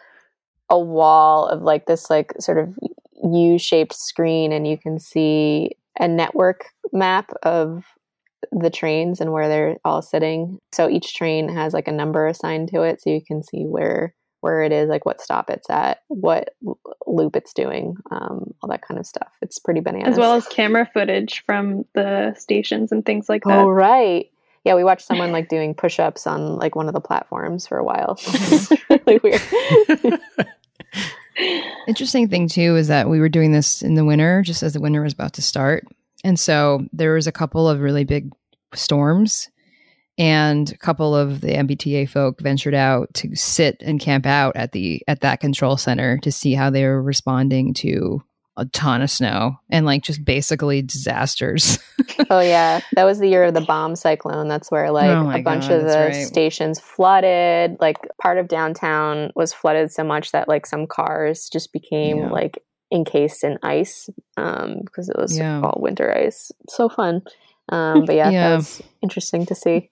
a 0.70 0.78
wall 0.78 1.46
of 1.46 1.62
like 1.62 1.86
this 1.86 2.10
like 2.10 2.32
sort 2.40 2.58
of 2.58 2.78
U-shaped 3.24 3.94
screen 3.94 4.52
and 4.52 4.66
you 4.66 4.78
can 4.78 4.98
see 4.98 5.72
a 5.98 6.06
network 6.06 6.66
map 6.92 7.30
of 7.42 7.84
the 8.52 8.70
trains 8.70 9.20
and 9.20 9.32
where 9.32 9.48
they're 9.48 9.76
all 9.84 10.02
sitting. 10.02 10.58
So 10.72 10.88
each 10.88 11.14
train 11.14 11.48
has 11.48 11.74
like 11.74 11.88
a 11.88 11.92
number 11.92 12.26
assigned 12.26 12.68
to 12.68 12.82
it 12.82 13.02
so 13.02 13.10
you 13.10 13.20
can 13.26 13.42
see 13.42 13.64
where 13.64 14.14
where 14.40 14.62
it 14.62 14.72
is, 14.72 14.88
like 14.88 15.04
what 15.04 15.20
stop 15.20 15.50
it's 15.50 15.68
at, 15.68 16.02
what 16.08 16.54
loop 17.06 17.36
it's 17.36 17.52
doing, 17.52 17.96
um, 18.10 18.54
all 18.62 18.68
that 18.68 18.82
kind 18.82 18.98
of 18.98 19.06
stuff. 19.06 19.32
It's 19.42 19.58
pretty 19.58 19.80
bananas. 19.80 20.12
as 20.12 20.18
well 20.18 20.34
as 20.34 20.46
camera 20.46 20.88
footage 20.92 21.42
from 21.44 21.84
the 21.94 22.34
stations 22.36 22.92
and 22.92 23.04
things 23.04 23.28
like 23.28 23.44
that. 23.44 23.58
Oh 23.58 23.68
right. 23.68 24.30
Yeah, 24.64 24.74
we 24.74 24.84
watched 24.84 25.06
someone 25.06 25.32
like 25.32 25.48
doing 25.48 25.74
push-ups 25.74 26.26
on 26.26 26.56
like 26.56 26.76
one 26.76 26.88
of 26.88 26.94
the 26.94 27.00
platforms 27.00 27.66
for 27.66 27.78
a 27.78 27.84
while. 27.84 28.18
it's 28.26 28.72
really 28.90 29.20
weird. 29.22 30.20
Interesting 31.88 32.28
thing 32.28 32.48
too 32.48 32.76
is 32.76 32.88
that 32.88 33.08
we 33.08 33.20
were 33.20 33.28
doing 33.28 33.52
this 33.52 33.82
in 33.82 33.94
the 33.94 34.04
winter, 34.04 34.42
just 34.42 34.62
as 34.62 34.72
the 34.72 34.80
winter 34.80 35.02
was 35.02 35.12
about 35.12 35.34
to 35.34 35.42
start, 35.42 35.84
and 36.24 36.38
so 36.38 36.84
there 36.92 37.14
was 37.14 37.26
a 37.26 37.32
couple 37.32 37.68
of 37.68 37.80
really 37.80 38.04
big 38.04 38.32
storms, 38.74 39.48
and 40.18 40.70
a 40.72 40.76
couple 40.76 41.14
of 41.14 41.40
the 41.40 41.48
MBTA 41.54 42.08
folk 42.08 42.40
ventured 42.40 42.74
out 42.74 43.14
to 43.14 43.34
sit 43.36 43.76
and 43.80 44.00
camp 44.00 44.26
out 44.26 44.56
at 44.56 44.72
the 44.72 45.02
at 45.08 45.20
that 45.20 45.40
control 45.40 45.76
center 45.76 46.18
to 46.18 46.32
see 46.32 46.54
how 46.54 46.70
they 46.70 46.84
were 46.84 47.02
responding 47.02 47.72
to 47.74 48.22
a 48.56 48.64
ton 48.66 49.02
of 49.02 49.08
snow 49.10 49.56
and 49.70 49.86
like 49.86 50.02
just 50.02 50.24
basically 50.24 50.82
disasters. 50.82 51.78
oh 52.30 52.40
yeah, 52.40 52.80
that 52.94 53.04
was 53.04 53.20
the 53.20 53.28
year 53.28 53.44
of 53.44 53.54
the 53.54 53.60
bomb 53.60 53.94
cyclone. 53.94 54.48
That's 54.48 54.68
where 54.68 54.90
like 54.90 55.10
Oh 55.10 55.30
a 55.30 55.40
bunch 55.42 55.68
God, 55.68 55.76
of 55.76 55.82
the 55.84 56.10
right. 56.12 56.26
stations 56.26 56.80
flooded. 56.80 57.76
Like 57.80 57.98
part 58.20 58.36
of 58.38 58.48
downtown 58.48 59.30
was 59.36 59.52
flooded 59.52 59.92
so 59.92 60.02
much 60.02 60.32
that 60.32 60.48
like 60.48 60.66
some 60.66 60.88
cars 60.88 61.48
just 61.48 61.72
became 61.72 62.18
Yeah. 62.18 62.30
like 62.30 62.58
encased 62.92 63.44
in 63.44 63.58
ice 63.62 64.10
um, 64.36 64.80
because 64.84 65.08
it 65.08 65.16
was 65.16 65.38
Yeah. 65.38 65.60
all 65.60 65.78
winter 65.80 66.12
ice. 66.12 66.50
So 66.68 66.88
fun. 66.88 67.22
Um, 67.70 68.04
but 68.04 68.14
yeah, 68.16 68.30
Yeah. 68.30 68.50
that 68.50 68.56
was 68.56 68.82
interesting 69.02 69.46
to 69.46 69.54
see. 69.54 69.90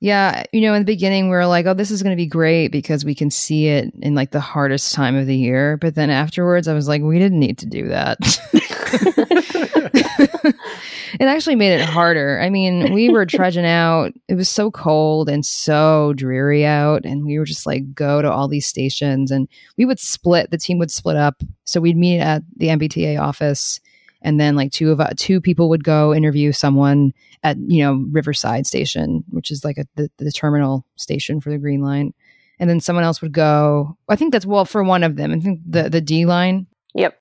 Yeah, 0.00 0.44
you 0.52 0.60
know, 0.60 0.74
in 0.74 0.82
the 0.82 0.86
beginning 0.86 1.24
we 1.24 1.30
were 1.34 1.46
like, 1.46 1.66
"Oh, 1.66 1.74
this 1.74 1.90
is 1.90 2.04
going 2.04 2.16
to 2.16 2.20
be 2.20 2.26
great 2.26 2.68
because 2.68 3.04
we 3.04 3.16
can 3.16 3.30
see 3.32 3.66
it 3.66 3.92
in 4.00 4.14
like 4.14 4.30
the 4.30 4.38
hardest 4.40 4.94
time 4.94 5.16
of 5.16 5.26
the 5.26 5.36
year." 5.36 5.76
But 5.76 5.96
then 5.96 6.08
afterwards, 6.08 6.68
I 6.68 6.74
was 6.74 6.86
like, 6.86 7.02
"We 7.02 7.18
didn't 7.18 7.40
need 7.40 7.58
to 7.58 7.66
do 7.66 7.88
that." 7.88 8.18
it 10.00 11.22
actually 11.22 11.56
made 11.56 11.72
it 11.72 11.84
harder. 11.84 12.40
I 12.40 12.50
mean, 12.50 12.92
we 12.92 13.10
were 13.10 13.26
trudging 13.26 13.64
out. 13.66 14.12
It 14.28 14.34
was 14.34 14.48
so 14.48 14.70
cold 14.70 15.28
and 15.28 15.44
so 15.44 16.12
dreary 16.14 16.64
out, 16.64 17.04
and 17.04 17.24
we 17.24 17.38
were 17.38 17.44
just 17.44 17.66
like, 17.66 17.92
go 17.94 18.22
to 18.22 18.30
all 18.30 18.48
these 18.48 18.66
stations, 18.66 19.30
and 19.30 19.48
we 19.76 19.84
would 19.84 19.98
split. 19.98 20.50
The 20.50 20.58
team 20.58 20.78
would 20.78 20.90
split 20.90 21.16
up, 21.16 21.42
so 21.64 21.80
we'd 21.80 21.96
meet 21.96 22.20
at 22.20 22.42
the 22.56 22.68
MBTA 22.68 23.20
office, 23.20 23.80
and 24.22 24.40
then 24.40 24.56
like 24.56 24.72
two 24.72 24.90
of 24.92 25.00
uh, 25.00 25.10
two 25.16 25.40
people 25.40 25.68
would 25.68 25.84
go 25.84 26.14
interview 26.14 26.52
someone 26.52 27.12
at 27.42 27.56
you 27.58 27.82
know 27.82 28.04
Riverside 28.10 28.66
Station, 28.66 29.24
which 29.30 29.50
is 29.50 29.64
like 29.64 29.78
a, 29.78 29.84
the 29.96 30.10
the 30.18 30.32
terminal 30.32 30.84
station 30.96 31.40
for 31.40 31.50
the 31.50 31.58
Green 31.58 31.80
Line, 31.82 32.12
and 32.58 32.68
then 32.68 32.80
someone 32.80 33.04
else 33.04 33.22
would 33.22 33.32
go. 33.32 33.96
I 34.08 34.16
think 34.16 34.32
that's 34.32 34.46
well 34.46 34.64
for 34.64 34.82
one 34.82 35.02
of 35.04 35.16
them. 35.16 35.32
I 35.32 35.38
think 35.40 35.60
the 35.66 35.88
the 35.88 36.00
D 36.00 36.26
line, 36.26 36.66
Yep. 36.94 37.16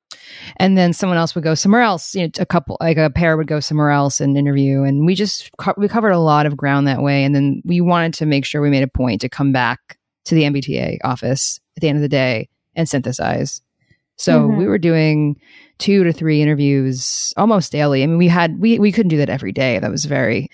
and 0.58 0.78
then 0.78 0.94
someone 0.94 1.18
else 1.18 1.36
would 1.36 1.44
go 1.44 1.54
somewhere 1.56 1.82
else. 1.82 2.16
You 2.16 2.24
know, 2.24 2.32
a 2.40 2.46
couple 2.46 2.78
like 2.80 2.98
a 2.98 3.10
pair 3.10 3.38
would 3.38 3.48
go 3.48 3.60
somewhere 3.60 3.92
else 3.92 4.20
and 4.20 4.38
interview, 4.38 4.84
and 4.84 5.06
we 5.06 5.14
just 5.16 5.52
co- 5.58 5.76
we 5.78 5.88
covered 5.88 6.12
a 6.12 6.20
lot 6.20 6.46
of 6.46 6.58
ground 6.58 6.88
that 6.88 7.02
way. 7.04 7.24
And 7.24 7.36
then 7.36 7.62
we 7.64 7.80
wanted 7.82 8.14
to 8.16 8.26
make 8.26 8.46
sure 8.46 8.62
we 8.62 8.70
made 8.72 8.84
a 8.84 8.88
point 8.88 9.22
to 9.22 9.30
come 9.30 9.52
back 9.52 9.98
to 10.26 10.36
the 10.36 10.44
MBTA 10.44 10.98
office 11.04 11.60
at 11.78 11.82
the 11.82 11.88
end 11.90 11.98
of 11.98 12.02
the 12.02 12.10
day 12.10 12.50
and 12.76 12.90
synthesize. 12.90 13.62
So 14.18 14.48
Mhm. 14.50 14.58
we 14.58 14.66
were 14.68 14.78
doing 14.80 15.36
two 15.78 16.04
to 16.04 16.12
three 16.12 16.42
interviews 16.42 17.34
almost 17.38 17.72
daily. 17.72 18.04
I 18.04 18.08
mean, 18.08 18.18
we 18.18 18.28
had 18.28 18.60
we 18.60 18.80
we 18.80 18.92
couldn't 18.92 19.10
do 19.10 19.18
that 19.18 19.30
every 19.30 19.52
day. 19.52 19.80
That 19.80 19.92
was 19.92 20.06
very 20.06 20.50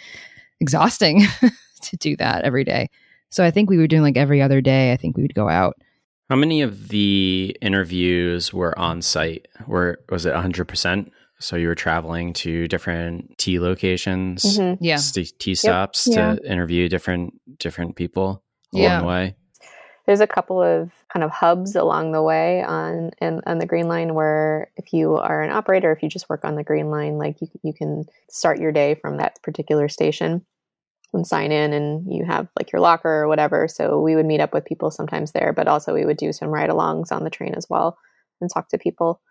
exhausting 0.59 1.21
to 1.83 1.97
do 1.97 2.15
that 2.17 2.43
every 2.43 2.63
day. 2.63 2.89
So 3.29 3.43
I 3.43 3.51
think 3.51 3.69
we 3.69 3.77
were 3.77 3.87
doing 3.87 4.01
like 4.03 4.17
every 4.17 4.41
other 4.41 4.61
day. 4.61 4.91
I 4.93 4.97
think 4.97 5.17
we 5.17 5.23
would 5.23 5.33
go 5.35 5.49
out. 5.49 5.75
How 6.29 6.35
many 6.35 6.61
of 6.61 6.89
the 6.89 7.55
interviews 7.61 8.53
were 8.53 8.77
on 8.77 9.01
site? 9.01 9.47
Were 9.67 9.99
was 10.09 10.25
it 10.25 10.33
100%? 10.33 11.09
So 11.39 11.55
you 11.57 11.67
were 11.67 11.75
traveling 11.75 12.31
to 12.33 12.67
different 12.69 13.37
T 13.37 13.59
locations, 13.59 14.57
Mhm. 14.57 14.77
Yeah. 14.79 14.95
st- 14.95 15.33
T 15.39 15.55
stops 15.55 16.07
Yeah. 16.09 16.35
to 16.35 16.51
interview 16.51 16.87
different 16.87 17.33
different 17.59 17.95
people 17.95 18.43
along 18.73 18.83
Yeah. 18.83 18.99
the 19.01 19.07
way. 19.07 19.35
There's 20.05 20.19
a 20.19 20.27
couple 20.27 20.61
of 20.61 20.91
kind 21.11 21.23
of 21.23 21.31
hubs 21.31 21.75
along 21.75 22.11
the 22.11 22.21
way 22.21 22.61
on 22.61 23.11
in, 23.21 23.41
on 23.45 23.59
the 23.59 23.65
Green 23.65 23.87
Line 23.87 24.13
where 24.13 24.69
if 24.75 24.91
you 24.91 25.15
are 25.15 25.41
an 25.41 25.51
operator, 25.51 25.91
if 25.91 26.03
you 26.03 26.09
just 26.09 26.29
work 26.29 26.43
on 26.43 26.55
the 26.55 26.63
Green 26.63 26.89
Line, 26.89 27.17
like 27.17 27.39
you 27.41 27.47
you 27.63 27.73
can 27.73 28.03
start 28.29 28.59
your 28.59 28.71
day 28.71 28.95
from 28.95 29.17
that 29.17 29.41
particular 29.43 29.87
station 29.87 30.45
and 31.13 31.25
sign 31.25 31.51
in, 31.51 31.73
and 31.73 32.11
you 32.11 32.25
have 32.25 32.47
like 32.59 32.71
your 32.71 32.81
locker 32.81 33.09
or 33.09 33.27
whatever. 33.27 33.67
So 33.67 34.01
we 34.01 34.15
would 34.15 34.25
meet 34.25 34.41
up 34.41 34.53
with 34.53 34.65
people 34.65 34.91
sometimes 34.91 35.31
there, 35.31 35.53
but 35.53 35.67
also 35.67 35.93
we 35.93 36.05
would 36.05 36.17
do 36.17 36.33
some 36.33 36.49
ride-alongs 36.49 37.11
on 37.11 37.23
the 37.23 37.29
train 37.29 37.53
as 37.55 37.67
well 37.69 37.97
and 38.41 38.49
talk 38.51 38.69
to 38.69 38.77
people. 38.77 39.21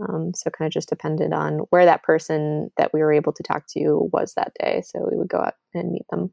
Um, 0.00 0.32
so 0.34 0.50
kind 0.50 0.66
of 0.66 0.72
just 0.72 0.88
depended 0.88 1.32
on 1.32 1.58
where 1.70 1.84
that 1.84 2.02
person 2.02 2.70
that 2.78 2.94
we 2.94 3.00
were 3.00 3.12
able 3.12 3.32
to 3.34 3.42
talk 3.42 3.66
to 3.72 4.08
was 4.12 4.34
that 4.34 4.52
day. 4.58 4.82
So 4.86 5.06
we 5.10 5.18
would 5.18 5.28
go 5.28 5.38
out 5.38 5.54
and 5.74 5.92
meet 5.92 6.06
them. 6.10 6.32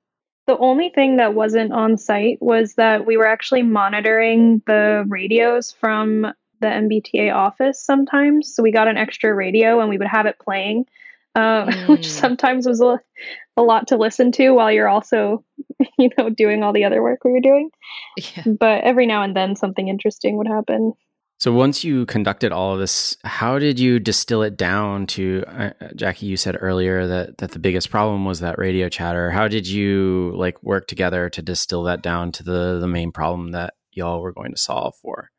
The 0.50 0.58
only 0.58 0.90
thing 0.90 1.18
that 1.18 1.36
wasn't 1.36 1.72
on 1.74 1.96
site 2.00 2.42
was 2.42 2.74
that 2.74 3.06
we 3.06 3.18
were 3.18 3.28
actually 3.28 3.62
monitoring 3.62 4.64
the 4.66 5.06
radios 5.08 5.72
from 5.72 6.24
the 6.60 6.66
MBTA 6.68 7.32
office 7.32 7.80
sometimes. 7.80 8.56
So 8.56 8.64
we 8.64 8.72
got 8.72 8.88
an 8.88 8.98
extra 8.98 9.32
radio 9.32 9.80
and 9.80 9.92
we 9.92 10.00
would 10.00 10.08
have 10.08 10.26
it 10.26 10.40
playing, 10.40 10.88
um, 11.36 11.68
which 11.88 12.08
Mm. 12.08 12.10
sometimes 12.10 12.66
was 12.66 12.82
a, 12.82 13.00
a 13.58 13.62
lot 13.62 13.90
to 13.90 13.98
listen 13.98 14.32
to 14.32 14.50
while 14.50 14.72
you're 14.72 14.88
also, 14.88 15.46
you 16.00 16.10
know, 16.18 16.32
doing 16.32 16.64
all 16.64 16.74
the 16.74 16.86
other 16.86 17.04
work 17.04 17.24
we 17.24 17.32
were 17.32 17.42
doing. 17.42 17.70
Yeah. 18.18 18.46
But 18.48 18.84
every 18.86 19.06
now 19.06 19.22
and 19.22 19.36
then 19.36 19.56
something 19.56 19.88
interesting 19.88 20.36
would 20.38 20.48
happen. 20.48 20.94
So 21.40 21.54
once 21.54 21.86
you 21.86 22.06
conducted 22.06 22.52
all 22.52 22.74
of 22.74 22.80
this, 22.80 23.16
how 23.24 23.60
did 23.60 23.80
you 23.80 23.98
distill 23.98 24.44
it 24.44 24.58
down 24.58 25.08
to 25.08 25.46
uh, 25.48 25.70
Jackie? 25.96 26.26
You 26.26 26.36
said 26.36 26.58
earlier 26.60 27.08
that 27.08 27.38
that 27.38 27.52
the 27.52 27.60
biggest 27.60 27.90
problem 27.90 28.26
was 28.26 28.42
that 28.42 28.60
radio 28.60 28.90
chatter. 28.90 29.32
How 29.32 29.48
did 29.48 29.66
you 29.66 30.34
like 30.36 30.62
work 30.62 30.88
together 30.88 31.30
to 31.30 31.42
distill 31.42 31.84
that 31.84 32.02
down 32.02 32.34
to 32.34 32.44
the 32.44 32.80
the 32.82 32.90
main 32.90 33.14
problem 33.14 33.52
that 33.52 33.76
y'all 33.94 34.20
were 34.20 34.34
going 34.34 34.52
to 34.52 34.58
solve 34.58 34.96
for? 35.02 35.32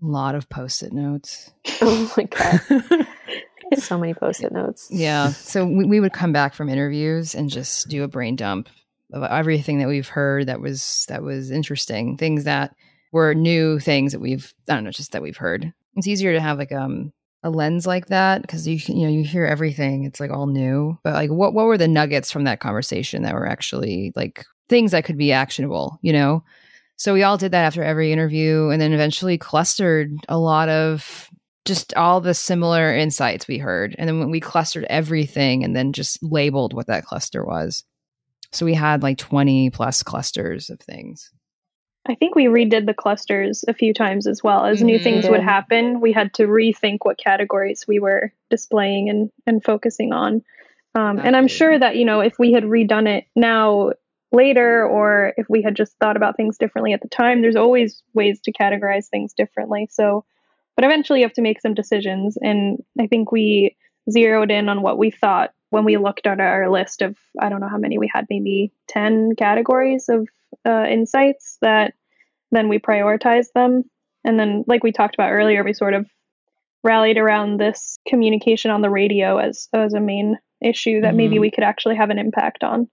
A 0.00 0.06
lot 0.06 0.36
of 0.36 0.48
post-it 0.48 0.92
notes. 0.92 1.50
Oh 1.82 2.12
my 2.16 2.24
god, 2.24 3.06
so 3.78 3.98
many 3.98 4.14
post-it 4.14 4.52
notes. 4.52 4.86
Yeah. 4.88 5.30
So 5.30 5.66
we, 5.66 5.84
we 5.84 5.98
would 5.98 6.12
come 6.12 6.32
back 6.32 6.54
from 6.54 6.68
interviews 6.68 7.34
and 7.34 7.50
just 7.50 7.88
do 7.88 8.04
a 8.04 8.08
brain 8.08 8.36
dump 8.36 8.68
of 9.12 9.24
everything 9.24 9.80
that 9.80 9.88
we've 9.88 10.08
heard 10.08 10.46
that 10.46 10.60
was 10.60 11.06
that 11.08 11.24
was 11.24 11.50
interesting, 11.50 12.16
things 12.16 12.44
that 12.44 12.76
were 13.14 13.32
new 13.32 13.78
things 13.78 14.12
that 14.12 14.20
we've 14.20 14.52
I 14.68 14.74
don't 14.74 14.84
know, 14.84 14.90
just 14.90 15.12
that 15.12 15.22
we've 15.22 15.36
heard. 15.36 15.72
It's 15.96 16.08
easier 16.08 16.32
to 16.32 16.40
have 16.40 16.58
like 16.58 16.72
um 16.72 17.12
a 17.44 17.50
lens 17.50 17.86
like 17.86 18.06
that 18.06 18.42
because 18.42 18.66
you 18.66 18.74
you 18.88 19.06
know 19.06 19.12
you 19.12 19.22
hear 19.22 19.46
everything. 19.46 20.04
It's 20.04 20.20
like 20.20 20.30
all 20.30 20.46
new. 20.46 20.98
But 21.04 21.14
like 21.14 21.30
what 21.30 21.54
what 21.54 21.66
were 21.66 21.78
the 21.78 21.88
nuggets 21.88 22.30
from 22.30 22.44
that 22.44 22.60
conversation 22.60 23.22
that 23.22 23.34
were 23.34 23.46
actually 23.46 24.12
like 24.16 24.44
things 24.68 24.90
that 24.90 25.04
could 25.04 25.16
be 25.16 25.32
actionable, 25.32 25.98
you 26.02 26.12
know? 26.12 26.42
So 26.96 27.14
we 27.14 27.22
all 27.22 27.38
did 27.38 27.52
that 27.52 27.64
after 27.64 27.82
every 27.82 28.12
interview 28.12 28.68
and 28.68 28.80
then 28.80 28.92
eventually 28.92 29.38
clustered 29.38 30.12
a 30.28 30.38
lot 30.38 30.68
of 30.68 31.30
just 31.64 31.94
all 31.94 32.20
the 32.20 32.34
similar 32.34 32.94
insights 32.94 33.48
we 33.48 33.58
heard. 33.58 33.94
And 33.98 34.08
then 34.08 34.18
when 34.18 34.30
we 34.30 34.40
clustered 34.40 34.84
everything 34.90 35.64
and 35.64 35.74
then 35.74 35.92
just 35.92 36.22
labeled 36.22 36.74
what 36.74 36.88
that 36.88 37.04
cluster 37.04 37.44
was. 37.44 37.84
So 38.52 38.64
we 38.64 38.74
had 38.74 39.02
like 39.02 39.18
20 39.18 39.70
plus 39.70 40.02
clusters 40.02 40.70
of 40.70 40.80
things. 40.80 41.30
I 42.06 42.14
think 42.14 42.34
we 42.34 42.46
redid 42.46 42.86
the 42.86 42.94
clusters 42.94 43.64
a 43.66 43.72
few 43.72 43.94
times 43.94 44.26
as 44.26 44.42
well. 44.42 44.66
As 44.66 44.82
new 44.82 44.98
Mhm. 44.98 45.02
things 45.02 45.28
would 45.28 45.40
happen, 45.40 46.00
we 46.00 46.12
had 46.12 46.34
to 46.34 46.46
rethink 46.46 46.98
what 47.02 47.16
categories 47.16 47.86
we 47.88 47.98
were 47.98 48.32
displaying 48.50 49.08
and, 49.08 49.30
and 49.46 49.64
focusing 49.64 50.12
on. 50.12 50.42
Um, 50.94 51.18
and 51.18 51.34
I'm 51.34 51.48
sure 51.48 51.76
that, 51.76 51.96
you 51.96 52.04
know, 52.04 52.20
if 52.20 52.38
we 52.38 52.52
had 52.52 52.64
redone 52.64 53.08
it 53.08 53.24
now 53.34 53.92
later 54.32 54.86
or 54.86 55.32
if 55.36 55.46
we 55.48 55.62
had 55.62 55.74
just 55.74 55.96
thought 55.98 56.16
about 56.16 56.36
things 56.36 56.58
differently 56.58 56.92
at 56.92 57.00
the 57.00 57.08
time, 57.08 57.40
there's 57.40 57.56
always 57.56 58.02
ways 58.12 58.40
to 58.42 58.52
categorize 58.52 59.08
things 59.08 59.32
differently. 59.32 59.88
So, 59.90 60.24
but 60.76 60.84
eventually 60.84 61.20
you 61.20 61.24
have 61.24 61.34
to 61.34 61.42
make 61.42 61.60
some 61.60 61.74
decisions. 61.74 62.36
And 62.40 62.82
I 63.00 63.06
think 63.06 63.32
we 63.32 63.76
zeroed 64.10 64.50
in 64.50 64.68
on 64.68 64.82
what 64.82 64.98
we 64.98 65.10
thought 65.10 65.52
when 65.70 65.84
we 65.84 65.96
looked 65.96 66.26
at 66.26 66.38
our 66.38 66.70
list 66.70 67.02
of, 67.02 67.16
I 67.40 67.48
don't 67.48 67.60
know 67.60 67.68
how 67.68 67.78
many 67.78 67.98
we 67.98 68.10
had, 68.12 68.26
maybe 68.30 68.72
10 68.88 69.34
categories 69.36 70.08
of 70.08 70.28
uh, 70.66 70.84
insights 70.88 71.58
that 71.62 71.94
then 72.50 72.68
we 72.68 72.78
prioritize 72.78 73.46
them. 73.54 73.84
And 74.24 74.38
then, 74.38 74.64
like 74.66 74.82
we 74.82 74.92
talked 74.92 75.14
about 75.14 75.30
earlier, 75.32 75.62
we 75.64 75.72
sort 75.74 75.94
of 75.94 76.06
rallied 76.82 77.18
around 77.18 77.58
this 77.58 77.98
communication 78.08 78.70
on 78.70 78.82
the 78.82 78.90
radio 78.90 79.38
as, 79.38 79.68
as 79.72 79.94
a 79.94 80.00
main 80.00 80.38
issue 80.62 81.00
that 81.02 81.14
maybe 81.14 81.36
Mhm. 81.36 81.40
we 81.40 81.50
could 81.50 81.64
actually 81.64 81.96
have 81.96 82.10
an 82.10 82.18
impact 82.18 82.62
on. 82.64 82.88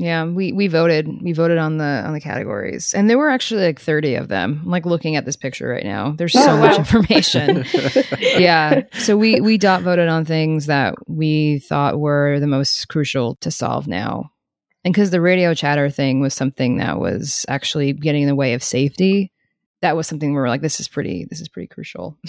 Yeah, 0.00 0.24
we 0.26 0.52
we 0.52 0.68
voted. 0.68 1.08
We 1.22 1.32
voted 1.32 1.58
on 1.58 1.78
the 1.78 1.84
on 2.06 2.12
the 2.12 2.20
categories. 2.20 2.94
And 2.94 3.10
there 3.10 3.18
were 3.18 3.30
actually 3.30 3.64
like 3.66 3.80
30 3.80 4.14
of 4.14 4.28
them. 4.28 4.60
I'm 4.64 4.70
like 4.70 4.86
looking 4.86 5.16
at 5.16 5.24
this 5.24 5.34
picture 5.36 5.66
right 5.68 5.84
now. 5.84 6.14
There's 6.16 6.34
so 6.34 6.52
Oh, 6.52 6.56
much 6.58 6.72
wow. 6.72 6.78
information. 6.78 7.64
yeah. 8.20 8.82
So 8.92 9.16
we 9.16 9.40
we 9.40 9.58
dot 9.58 9.82
voted 9.82 10.08
on 10.08 10.24
things 10.24 10.66
that 10.66 10.94
we 11.08 11.58
thought 11.60 11.98
were 11.98 12.38
the 12.38 12.46
most 12.46 12.86
crucial 12.88 13.36
to 13.40 13.50
solve 13.50 13.88
now. 13.88 14.30
And 14.84 14.94
because 14.94 15.10
the 15.10 15.20
radio 15.20 15.54
chatter 15.54 15.90
thing 15.90 16.20
was 16.20 16.34
something 16.34 16.78
that 16.78 16.98
was 16.98 17.44
actually 17.48 17.92
getting 17.92 18.22
in 18.22 18.28
the 18.28 18.34
way 18.34 18.54
of 18.54 18.62
safety, 18.62 19.32
that 19.82 19.96
was 19.96 20.06
something 20.06 20.32
where 20.32 20.42
we 20.42 20.46
were 20.46 20.48
like, 20.48 20.62
this 20.62 20.80
is 20.80 20.88
pretty, 20.88 21.26
this 21.28 21.40
is 21.40 21.48
pretty 21.48 21.66
crucial. 21.66 22.16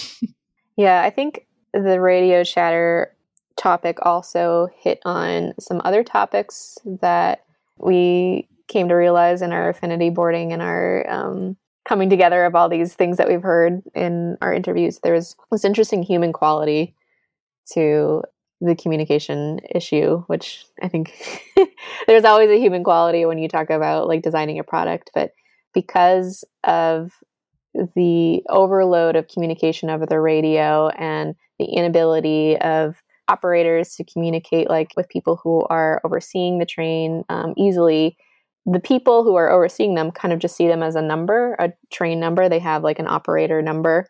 Yeah, 0.80 1.04
I 1.04 1.10
think 1.10 1.46
the 1.74 2.00
radio 2.00 2.46
chatter 2.46 3.14
topic 3.58 3.98
also 4.02 4.70
hit 4.78 5.02
on 5.04 5.54
some 5.60 5.82
other 5.84 6.06
topics 6.06 6.78
that 7.02 7.44
we 7.78 8.48
came 8.70 8.88
to 8.88 8.96
realize 8.96 9.42
in 9.42 9.52
our 9.52 9.68
affinity 9.68 10.10
boarding 10.10 10.54
and 10.54 10.62
our 10.62 11.06
um, 11.10 11.58
coming 11.86 12.10
together 12.10 12.46
of 12.46 12.56
all 12.56 12.70
these 12.70 12.94
things 12.94 13.18
that 13.18 13.28
we've 13.28 13.42
heard 13.42 13.82
in 13.94 14.38
our 14.42 14.54
interviews. 14.54 15.02
There 15.04 15.14
was 15.14 15.36
this 15.52 15.66
interesting 15.66 16.02
human 16.02 16.32
quality 16.32 16.96
to 17.74 18.24
the 18.62 18.76
communication 18.76 19.60
issue, 19.74 20.24
which 20.28 20.66
I 20.82 20.88
think 20.88 21.14
there's 22.08 22.26
always 22.26 22.50
a 22.50 22.60
human 22.60 22.84
quality 22.84 23.26
when 23.26 23.38
you 23.38 23.48
talk 23.48 23.70
about 23.70 24.08
like 24.08 24.22
designing 24.22 24.60
a 24.60 24.64
product, 24.64 25.12
but 25.14 25.32
because 25.74 26.44
of 26.64 27.12
the 27.96 28.42
overload 28.50 29.16
of 29.16 29.28
communication 29.28 29.90
over 29.90 30.06
the 30.06 30.20
radio 30.20 30.90
and 30.90 31.36
the 31.60 31.66
inability 31.66 32.58
of 32.58 32.96
operators 33.28 33.96
to 33.96 34.04
communicate 34.04 34.70
like 34.70 34.92
with 34.98 35.08
people 35.08 35.40
who 35.44 35.64
are 35.70 36.02
overseeing 36.04 36.58
the 36.58 36.66
train 36.66 37.24
um, 37.30 37.54
easily 37.58 38.18
the 38.66 38.80
people 38.80 39.24
who 39.24 39.36
are 39.36 39.52
overseeing 39.52 39.96
them 39.96 40.12
kind 40.12 40.34
of 40.34 40.40
just 40.40 40.56
see 40.56 40.68
them 40.68 40.84
as 40.84 40.96
a 40.96 41.02
number 41.02 41.56
a 41.60 41.72
train 41.92 42.20
number. 42.20 42.50
They 42.50 42.60
have 42.60 42.84
like 42.84 43.00
an 43.00 43.08
operator 43.08 43.62
number 43.62 44.10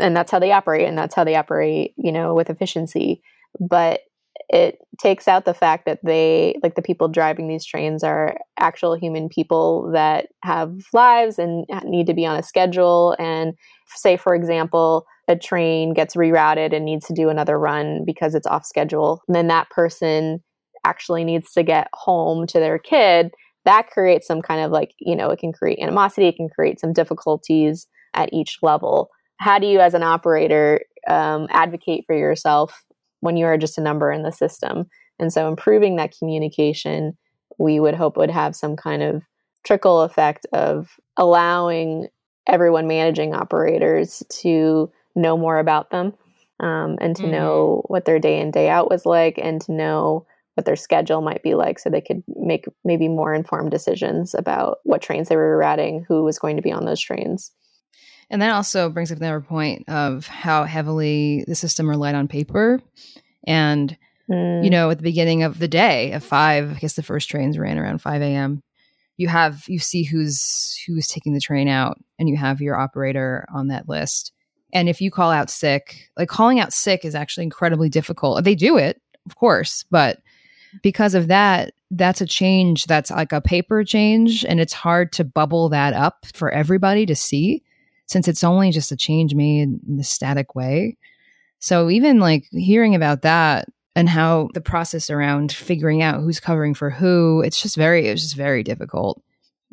and 0.00 0.16
that's 0.16 0.30
how 0.30 0.38
they 0.38 0.52
operate 0.52 0.88
and 0.88 0.96
that's 0.96 1.14
how 1.14 1.24
they 1.24 1.36
operate 1.36 1.94
you 1.96 2.12
know 2.12 2.34
with 2.34 2.50
efficiency 2.50 3.22
but 3.60 4.00
it 4.48 4.78
takes 5.00 5.28
out 5.28 5.44
the 5.44 5.54
fact 5.54 5.86
that 5.86 5.98
they 6.04 6.58
like 6.62 6.74
the 6.74 6.82
people 6.82 7.08
driving 7.08 7.48
these 7.48 7.64
trains 7.64 8.04
are 8.04 8.36
actual 8.58 8.94
human 8.94 9.28
people 9.28 9.90
that 9.92 10.26
have 10.44 10.74
lives 10.92 11.38
and 11.38 11.64
need 11.84 12.06
to 12.06 12.14
be 12.14 12.26
on 12.26 12.38
a 12.38 12.42
schedule. 12.42 13.16
And 13.18 13.54
say 13.94 14.16
for 14.16 14.34
example 14.34 15.06
a 15.28 15.36
train 15.36 15.94
gets 15.94 16.16
rerouted 16.16 16.74
and 16.74 16.84
needs 16.84 17.06
to 17.06 17.14
do 17.14 17.28
another 17.28 17.58
run 17.58 18.02
because 18.04 18.34
it's 18.34 18.46
off 18.46 18.66
schedule 18.66 19.22
and 19.26 19.34
then 19.34 19.48
that 19.48 19.70
person 19.70 20.42
actually 20.84 21.24
needs 21.24 21.52
to 21.52 21.62
get 21.62 21.88
home 21.94 22.46
to 22.48 22.58
their 22.58 22.78
kid. 22.78 23.30
That 23.64 23.88
creates 23.88 24.26
some 24.26 24.42
kind 24.42 24.60
of 24.60 24.70
like 24.70 24.92
you 24.98 25.16
know 25.16 25.30
it 25.30 25.38
can 25.38 25.52
create 25.52 25.78
animosity 25.80 26.28
it 26.28 26.36
can 26.36 26.48
create 26.48 26.78
some 26.78 26.92
difficulties 26.92 27.86
at 28.14 28.32
each 28.32 28.58
level. 28.62 29.08
How 29.38 29.58
do 29.58 29.66
you 29.66 29.80
as 29.80 29.94
an 29.94 30.02
operator 30.02 30.80
um, 31.08 31.48
advocate 31.50 32.04
for 32.06 32.16
yourself 32.16 32.84
when 33.22 33.36
you 33.36 33.46
are 33.46 33.56
just 33.56 33.78
a 33.78 33.82
number 33.82 34.12
in 34.12 34.22
the 34.22 34.32
system. 34.32 34.84
And 35.18 35.32
so 35.32 35.48
improving 35.48 35.96
that 35.96 36.14
communication, 36.18 37.16
we 37.58 37.80
would 37.80 37.94
hope 37.94 38.16
would 38.16 38.30
have 38.30 38.56
some 38.56 38.76
kind 38.76 39.02
of 39.02 39.22
trickle 39.64 40.02
effect 40.02 40.44
of 40.52 40.98
allowing 41.16 42.08
everyone 42.48 42.88
managing 42.88 43.32
operators 43.32 44.24
to 44.28 44.90
know 45.14 45.36
more 45.36 45.58
about 45.58 45.90
them 45.90 46.12
um, 46.58 46.98
and 47.00 47.14
to 47.16 47.22
mm-hmm. 47.22 47.32
know 47.32 47.84
what 47.86 48.04
their 48.04 48.18
day 48.18 48.40
in 48.40 48.50
day 48.50 48.68
out 48.68 48.90
was 48.90 49.06
like 49.06 49.38
and 49.38 49.60
to 49.60 49.72
know 49.72 50.26
what 50.54 50.64
their 50.66 50.76
schedule 50.76 51.22
might 51.22 51.44
be 51.44 51.54
like 51.54 51.78
so 51.78 51.88
they 51.88 52.00
could 52.00 52.24
make 52.34 52.64
maybe 52.84 53.06
more 53.06 53.32
informed 53.32 53.70
decisions 53.70 54.34
about 54.34 54.78
what 54.82 55.00
trains 55.00 55.28
they 55.28 55.36
were 55.36 55.56
routing 55.56 56.04
who 56.08 56.24
was 56.24 56.40
going 56.40 56.56
to 56.56 56.62
be 56.62 56.72
on 56.72 56.84
those 56.84 57.00
trains 57.00 57.52
and 58.32 58.40
that 58.40 58.50
also 58.50 58.88
brings 58.88 59.12
up 59.12 59.18
another 59.18 59.42
point 59.42 59.86
of 59.90 60.26
how 60.26 60.64
heavily 60.64 61.44
the 61.46 61.54
system 61.54 61.88
relied 61.88 62.14
on 62.14 62.28
paper. 62.28 62.80
And, 63.46 63.96
mm. 64.28 64.64
you 64.64 64.70
know, 64.70 64.88
at 64.88 64.96
the 64.96 65.02
beginning 65.02 65.42
of 65.42 65.58
the 65.58 65.68
day 65.68 66.12
at 66.12 66.22
five, 66.22 66.70
I 66.70 66.78
guess 66.78 66.94
the 66.94 67.02
first 67.02 67.28
trains 67.28 67.58
ran 67.58 67.78
around 67.78 68.00
5 68.00 68.22
a.m. 68.22 68.62
You 69.18 69.28
have, 69.28 69.64
you 69.68 69.78
see 69.78 70.02
who's, 70.02 70.82
who's 70.86 71.06
taking 71.08 71.34
the 71.34 71.40
train 71.40 71.68
out 71.68 71.98
and 72.18 72.26
you 72.26 72.38
have 72.38 72.62
your 72.62 72.74
operator 72.74 73.44
on 73.54 73.68
that 73.68 73.86
list. 73.86 74.32
And 74.72 74.88
if 74.88 75.02
you 75.02 75.10
call 75.10 75.30
out 75.30 75.50
sick, 75.50 76.08
like 76.16 76.30
calling 76.30 76.58
out 76.58 76.72
sick 76.72 77.04
is 77.04 77.14
actually 77.14 77.44
incredibly 77.44 77.90
difficult. 77.90 78.42
They 78.42 78.54
do 78.54 78.78
it, 78.78 78.98
of 79.26 79.36
course, 79.36 79.84
but 79.90 80.20
because 80.82 81.14
of 81.14 81.28
that, 81.28 81.74
that's 81.90 82.22
a 82.22 82.26
change 82.26 82.86
that's 82.86 83.10
like 83.10 83.32
a 83.32 83.42
paper 83.42 83.84
change 83.84 84.42
and 84.46 84.58
it's 84.58 84.72
hard 84.72 85.12
to 85.12 85.24
bubble 85.24 85.68
that 85.68 85.92
up 85.92 86.24
for 86.32 86.50
everybody 86.50 87.04
to 87.04 87.14
see 87.14 87.62
since 88.12 88.28
it's 88.28 88.44
only 88.44 88.70
just 88.70 88.92
a 88.92 88.96
change 88.96 89.34
made 89.34 89.62
in 89.62 89.96
the 89.96 90.04
static 90.04 90.54
way. 90.54 90.96
So 91.58 91.88
even 91.88 92.18
like 92.18 92.44
hearing 92.50 92.94
about 92.94 93.22
that 93.22 93.68
and 93.96 94.08
how 94.08 94.50
the 94.52 94.60
process 94.60 95.10
around 95.10 95.50
figuring 95.50 96.02
out 96.02 96.20
who's 96.20 96.40
covering 96.40 96.74
for 96.74 96.90
who, 96.90 97.40
it's 97.40 97.60
just 97.60 97.76
very, 97.76 98.08
it's 98.08 98.22
just 98.22 98.36
very 98.36 98.62
difficult. 98.62 99.22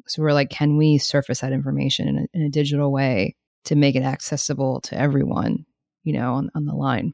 So 0.07 0.21
we're 0.21 0.33
like, 0.33 0.49
can 0.49 0.77
we 0.77 0.97
surface 0.97 1.41
that 1.41 1.51
information 1.51 2.07
in 2.07 2.17
a, 2.17 2.27
in 2.33 2.41
a 2.43 2.49
digital 2.49 2.91
way 2.91 3.35
to 3.65 3.75
make 3.75 3.95
it 3.95 4.03
accessible 4.03 4.81
to 4.81 4.97
everyone, 4.97 5.65
you 6.03 6.13
know, 6.13 6.35
on, 6.35 6.49
on 6.55 6.65
the 6.65 6.73
line? 6.73 7.13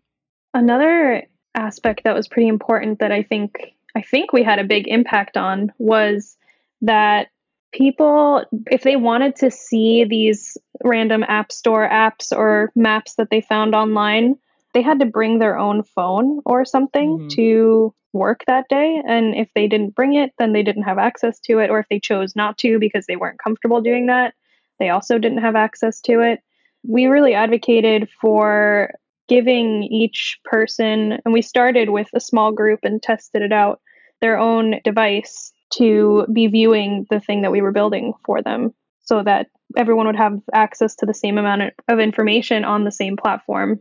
Another 0.53 1.23
aspect 1.55 2.03
that 2.03 2.15
was 2.15 2.27
pretty 2.27 2.47
important 2.47 2.99
that 2.99 3.11
I 3.11 3.23
think 3.23 3.73
I 3.95 4.01
think 4.01 4.33
we 4.33 4.43
had 4.43 4.59
a 4.59 4.65
big 4.65 4.87
impact 4.87 5.37
on 5.37 5.71
was 5.77 6.37
that 6.81 7.29
people, 7.75 8.43
if 8.71 8.83
they 8.83 8.95
wanted 8.95 9.35
to 9.35 9.51
see 9.51 10.05
these 10.05 10.57
random 10.83 11.23
app 11.27 11.51
store 11.51 11.87
apps 11.87 12.31
or 12.35 12.71
maps 12.75 13.15
that 13.15 13.29
they 13.29 13.41
found 13.41 13.75
online, 13.75 14.35
they 14.73 14.81
had 14.81 14.99
to 14.99 15.05
bring 15.05 15.39
their 15.39 15.57
own 15.57 15.83
phone 15.83 16.39
or 16.45 16.63
something 16.63 17.17
mm-hmm. 17.17 17.27
to 17.29 17.93
work 18.13 18.43
that 18.47 18.65
day. 18.69 19.01
And 19.05 19.35
if 19.35 19.49
they 19.55 19.67
didn't 19.67 19.95
bring 19.95 20.15
it, 20.15 20.31
then 20.39 20.53
they 20.53 20.63
didn't 20.63 20.83
have 20.83 20.97
access 20.97 21.39
to 21.41 21.59
it. 21.59 21.69
Or 21.69 21.79
if 21.79 21.87
they 21.89 21.99
chose 21.99 22.35
not 22.35 22.57
to 22.59 22.79
because 22.79 23.05
they 23.07 23.17
weren't 23.17 23.43
comfortable 23.43 23.81
doing 23.81 24.05
that, 24.05 24.33
they 24.79 24.89
also 24.89 25.17
didn't 25.17 25.39
have 25.39 25.55
access 25.55 25.99
to 26.01 26.21
it. 26.21 26.39
We 26.87 27.07
really 27.07 27.33
advocated 27.33 28.09
for 28.21 28.91
giving 29.27 29.83
each 29.83 30.39
person, 30.45 31.13
and 31.25 31.33
we 31.33 31.41
started 31.41 31.89
with 31.89 32.07
a 32.13 32.19
small 32.19 32.51
group 32.51 32.81
and 32.83 33.01
tested 33.01 33.41
it 33.41 33.51
out, 33.51 33.81
their 34.21 34.37
own 34.37 34.79
device 34.83 35.51
to 35.77 36.25
be 36.31 36.47
viewing 36.47 37.05
the 37.09 37.19
thing 37.19 37.41
that 37.41 37.51
we 37.51 37.61
were 37.61 37.71
building 37.71 38.13
for 38.25 38.41
them 38.41 38.73
so 39.03 39.23
that 39.23 39.47
everyone 39.77 40.07
would 40.07 40.15
have 40.15 40.39
access 40.53 40.95
to 40.95 41.05
the 41.05 41.13
same 41.13 41.37
amount 41.37 41.73
of 41.87 41.99
information 41.99 42.63
on 42.63 42.83
the 42.83 42.91
same 42.91 43.17
platform. 43.17 43.79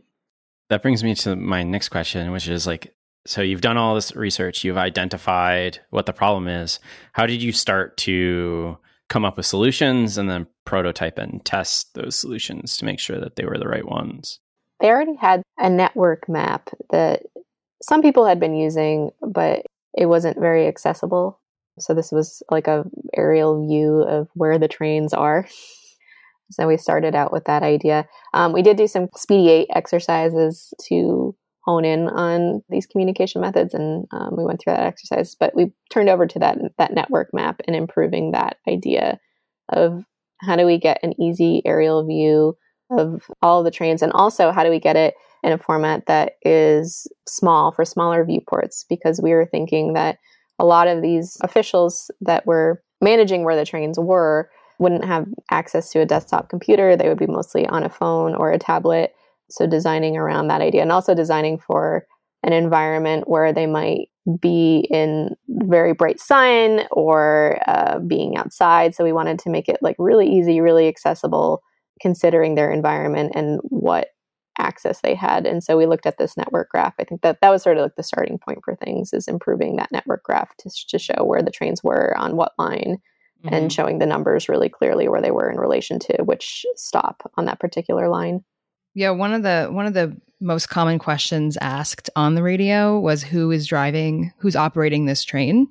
That 0.69 0.81
brings 0.81 1.03
me 1.03 1.15
to 1.15 1.35
my 1.35 1.63
next 1.63 1.89
question, 1.89 2.31
which 2.31 2.47
is 2.47 2.65
like, 2.65 2.95
so 3.27 3.41
you've 3.41 3.61
done 3.61 3.77
all 3.77 3.95
this 3.95 4.15
research, 4.15 4.63
you've 4.63 4.77
identified 4.77 5.79
what 5.89 6.05
the 6.05 6.13
problem 6.13 6.47
is. 6.47 6.79
How 7.13 7.25
did 7.25 7.41
you 7.41 7.51
start 7.51 7.97
to 7.97 8.77
come 9.09 9.25
up 9.25 9.37
with 9.37 9.45
solutions 9.45 10.17
and 10.17 10.29
then 10.29 10.47
prototype 10.65 11.17
and 11.17 11.43
test 11.45 11.93
those 11.93 12.15
solutions 12.15 12.77
to 12.77 12.85
make 12.85 12.99
sure 12.99 13.19
that 13.19 13.35
they 13.35 13.45
were 13.45 13.57
the 13.57 13.67
right 13.67 13.87
ones? 13.87 14.39
They 14.79 14.89
already 14.89 15.15
had 15.15 15.41
a 15.57 15.69
network 15.69 16.27
map 16.27 16.69
that 16.91 17.23
some 17.81 18.01
people 18.01 18.25
had 18.25 18.39
been 18.39 18.55
using, 18.55 19.11
but 19.21 19.65
it 19.97 20.07
wasn't 20.07 20.39
very 20.39 20.67
accessible. 20.67 21.39
So 21.79 21.93
this 21.93 22.11
was 22.11 22.41
like 22.49 22.67
a 22.67 22.85
aerial 23.15 23.67
view 23.67 24.01
of 24.01 24.29
where 24.33 24.57
the 24.57 24.67
trains 24.67 25.13
are. 25.13 25.47
So 26.51 26.67
we 26.67 26.77
started 26.77 27.15
out 27.15 27.31
with 27.31 27.45
that 27.45 27.63
idea. 27.63 28.07
Um, 28.33 28.53
we 28.53 28.61
did 28.61 28.77
do 28.77 28.87
some 28.87 29.09
Speedy 29.15 29.49
8 29.49 29.67
exercises 29.73 30.73
to 30.87 31.35
hone 31.65 31.83
in 31.83 32.07
on 32.07 32.61
these 32.69 32.85
communication 32.85 33.41
methods, 33.41 33.73
and 33.73 34.05
um, 34.11 34.35
we 34.37 34.45
went 34.45 34.61
through 34.61 34.73
that 34.73 34.85
exercise. 34.85 35.35
But 35.35 35.55
we 35.55 35.71
turned 35.89 36.09
over 36.09 36.27
to 36.27 36.39
that 36.39 36.57
that 36.77 36.93
network 36.93 37.29
map 37.33 37.61
and 37.67 37.75
improving 37.75 38.31
that 38.31 38.57
idea 38.69 39.19
of 39.69 40.05
how 40.41 40.55
do 40.55 40.65
we 40.65 40.77
get 40.77 40.99
an 41.01 41.19
easy 41.19 41.61
aerial 41.65 42.05
view 42.05 42.55
of 42.91 43.23
all 43.41 43.63
the 43.63 43.71
trains, 43.71 44.01
and 44.03 44.11
also 44.13 44.51
how 44.51 44.63
do 44.63 44.69
we 44.69 44.79
get 44.79 44.95
it 44.95 45.15
in 45.43 45.51
a 45.51 45.57
format 45.57 46.05
that 46.05 46.33
is 46.43 47.07
small 47.27 47.71
for 47.71 47.83
smaller 47.83 48.23
viewports? 48.23 48.85
Because 48.87 49.19
we 49.21 49.33
were 49.33 49.47
thinking 49.47 49.93
that 49.93 50.19
a 50.59 50.65
lot 50.65 50.87
of 50.87 51.01
these 51.01 51.37
officials 51.41 52.09
that 52.21 52.45
were 52.45 52.81
managing 53.01 53.43
where 53.43 53.55
the 53.55 53.65
trains 53.65 53.99
were 53.99 54.49
wouldn't 54.79 55.05
have 55.05 55.27
access 55.51 55.91
to 55.91 56.01
a 56.01 56.05
desktop 56.05 56.49
computer. 56.49 56.95
They 56.95 57.07
would 57.07 57.17
be 57.17 57.27
mostly 57.27 57.65
on 57.67 57.83
a 57.83 57.89
phone 57.89 58.35
or 58.35 58.51
a 58.51 58.59
tablet. 58.59 59.13
So, 59.49 59.67
designing 59.67 60.17
around 60.17 60.47
that 60.47 60.61
idea 60.61 60.81
and 60.81 60.91
also 60.91 61.13
designing 61.13 61.59
for 61.59 62.05
an 62.43 62.51
environment 62.51 63.27
where 63.27 63.53
they 63.53 63.67
might 63.67 64.09
be 64.39 64.87
in 64.89 65.35
very 65.47 65.93
bright 65.93 66.19
sun 66.19 66.87
or 66.91 67.59
uh, 67.67 67.99
being 67.99 68.37
outside. 68.37 68.95
So, 68.95 69.03
we 69.03 69.13
wanted 69.13 69.39
to 69.39 69.49
make 69.49 69.69
it 69.69 69.77
like 69.81 69.95
really 69.99 70.27
easy, 70.27 70.61
really 70.61 70.87
accessible, 70.87 71.61
considering 72.01 72.55
their 72.55 72.71
environment 72.71 73.33
and 73.35 73.59
what 73.63 74.07
access 74.57 75.01
they 75.01 75.15
had. 75.15 75.45
And 75.45 75.63
so 75.63 75.77
we 75.77 75.85
looked 75.85 76.05
at 76.05 76.17
this 76.17 76.37
network 76.37 76.69
graph. 76.69 76.95
I 76.99 77.03
think 77.03 77.21
that 77.21 77.39
that 77.41 77.49
was 77.49 77.63
sort 77.63 77.77
of 77.77 77.83
like 77.83 77.95
the 77.95 78.03
starting 78.03 78.37
point 78.37 78.59
for 78.63 78.75
things 78.75 79.13
is 79.13 79.27
improving 79.27 79.75
that 79.75 79.91
network 79.91 80.23
graph 80.23 80.55
to, 80.57 80.69
to 80.89 80.99
show 80.99 81.23
where 81.23 81.41
the 81.41 81.51
trains 81.51 81.83
were 81.83 82.15
on 82.17 82.35
what 82.35 82.53
line 82.57 82.97
mm-hmm. 83.43 83.53
and 83.53 83.73
showing 83.73 83.99
the 83.99 84.05
numbers 84.05 84.49
really 84.49 84.69
clearly 84.69 85.07
where 85.07 85.21
they 85.21 85.31
were 85.31 85.49
in 85.49 85.57
relation 85.57 85.99
to 85.99 86.23
which 86.23 86.65
stop 86.75 87.31
on 87.35 87.45
that 87.45 87.59
particular 87.59 88.09
line. 88.09 88.43
Yeah, 88.93 89.09
one 89.09 89.33
of 89.33 89.43
the 89.43 89.67
one 89.71 89.85
of 89.85 89.93
the 89.93 90.15
most 90.39 90.69
common 90.69 90.99
questions 90.99 91.57
asked 91.59 92.09
on 92.15 92.35
the 92.35 92.43
radio 92.43 92.99
was 92.99 93.23
who 93.23 93.51
is 93.51 93.67
driving, 93.67 94.31
who's 94.37 94.55
operating 94.55 95.05
this 95.05 95.23
train 95.23 95.67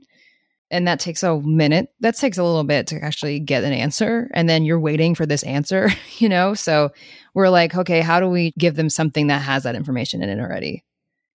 and 0.71 0.89
that 0.89 0.99
takes 0.99 1.23
a 1.23 1.41
minute 1.41 1.93
that 2.01 2.17
takes 2.17 2.37
a 2.37 2.43
little 2.43 2.65
bit 2.65 2.87
to 2.89 3.03
actually 3.03 3.39
get 3.39 3.65
an 3.65 3.73
answer 3.73 4.29
and 4.35 4.49
then 4.49 4.65
you're 4.65 4.81
waiting 4.81 5.15
for 5.15 5.27
this 5.27 5.43
answer 5.45 5.91
you 6.19 6.29
know 6.29 6.55
so 6.55 6.91
we're 7.35 7.49
like 7.49 7.75
okay 7.75 8.01
how 8.01 8.21
do 8.21 8.29
we 8.29 8.53
give 8.59 8.77
them 8.77 8.89
something 8.89 9.27
that 9.27 9.43
has 9.43 9.65
that 9.65 9.75
information 9.75 10.23
in 10.23 10.29
it 10.29 10.41
already? 10.41 10.85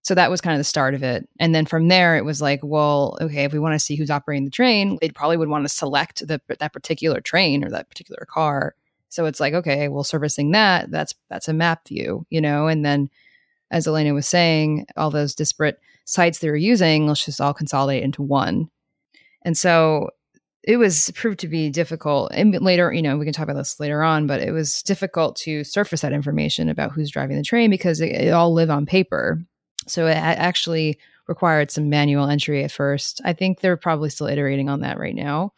So 0.03 0.15
that 0.15 0.31
was 0.31 0.39
kind 0.39 0.53
of 0.53 0.59
the 0.59 0.63
start 0.63 0.93
of 0.93 1.03
it. 1.03 1.27
And 1.37 1.53
then 1.53 1.65
from 1.65 1.89
there 1.89 2.15
it 2.15 2.23
was 2.23 2.41
like 2.41 2.61
well 2.63 3.17
okay 3.19 3.43
if 3.43 3.53
we 3.53 3.59
want 3.59 3.73
to 3.73 3.79
see 3.79 3.95
who's 3.95 4.11
operating 4.11 4.45
the 4.45 4.51
train 4.51 4.97
they 5.01 5.09
probably 5.09 5.37
would 5.37 5.49
want 5.49 5.65
to 5.65 5.69
select 5.69 6.25
the, 6.25 6.39
that 6.59 6.73
particular 6.73 7.19
train 7.19 7.63
or 7.63 7.69
that 7.69 7.89
particular 7.89 8.25
car. 8.29 8.75
So 9.09 9.25
it's 9.25 9.39
like 9.39 9.53
okay 9.53 9.87
well 9.89 10.03
servicing 10.03 10.51
that 10.51 10.91
that's 10.91 11.13
that's 11.29 11.47
a 11.47 11.53
map 11.53 11.87
view 11.87 12.25
you 12.29 12.41
know? 12.41 12.67
And 12.67 12.85
then 12.85 13.09
as 13.71 13.87
elena 13.87 14.13
was 14.13 14.27
saying 14.27 14.87
all 14.95 15.11
those 15.11 15.35
disparate 15.35 15.79
sites 16.05 16.39
they 16.39 16.49
were 16.49 16.55
using 16.55 17.07
let's 17.07 17.25
just 17.25 17.41
all 17.41 17.53
consolidate 17.53 18.03
into 18.03 18.21
one. 18.21 18.69
And 19.43 19.57
so 19.57 20.09
it 20.67 20.75
was 20.75 21.09
proved 21.15 21.39
to 21.39 21.47
be 21.47 21.69
difficult. 21.69 22.29
And 22.33 22.53
later, 22.61 22.91
you 22.91 23.01
know, 23.01 23.17
we 23.17 23.23
can 23.23 23.33
talk 23.33 23.45
about 23.45 23.55
this 23.55 23.79
later 23.79 24.03
on, 24.03 24.27
but 24.27 24.41
it 24.41 24.51
was 24.51 24.83
difficult 24.83 25.37
to 25.37 25.63
surface 25.63 26.01
that 26.01 26.11
information 26.11 26.67
about 26.67 26.91
who's 26.91 27.09
driving 27.09 27.37
the 27.37 27.43
train 27.43 27.69
because 27.69 28.01
it, 28.01 28.11
it 28.11 28.33
all 28.33 28.53
live 28.53 28.69
on 28.69 28.85
paper. 28.85 29.41
So 29.87 30.07
it 30.07 30.17
actually 30.17 30.99
required 31.29 31.71
some 31.71 31.89
manual 31.89 32.27
entry 32.27 32.65
at 32.65 32.71
first. 32.71 33.21
I 33.23 33.31
think 33.31 33.61
they're 33.61 33.77
probably 33.77 34.09
still 34.09 34.27
iterating 34.27 34.67
on 34.67 34.81
that 34.81 34.99
right 34.99 35.15
now. 35.15 35.53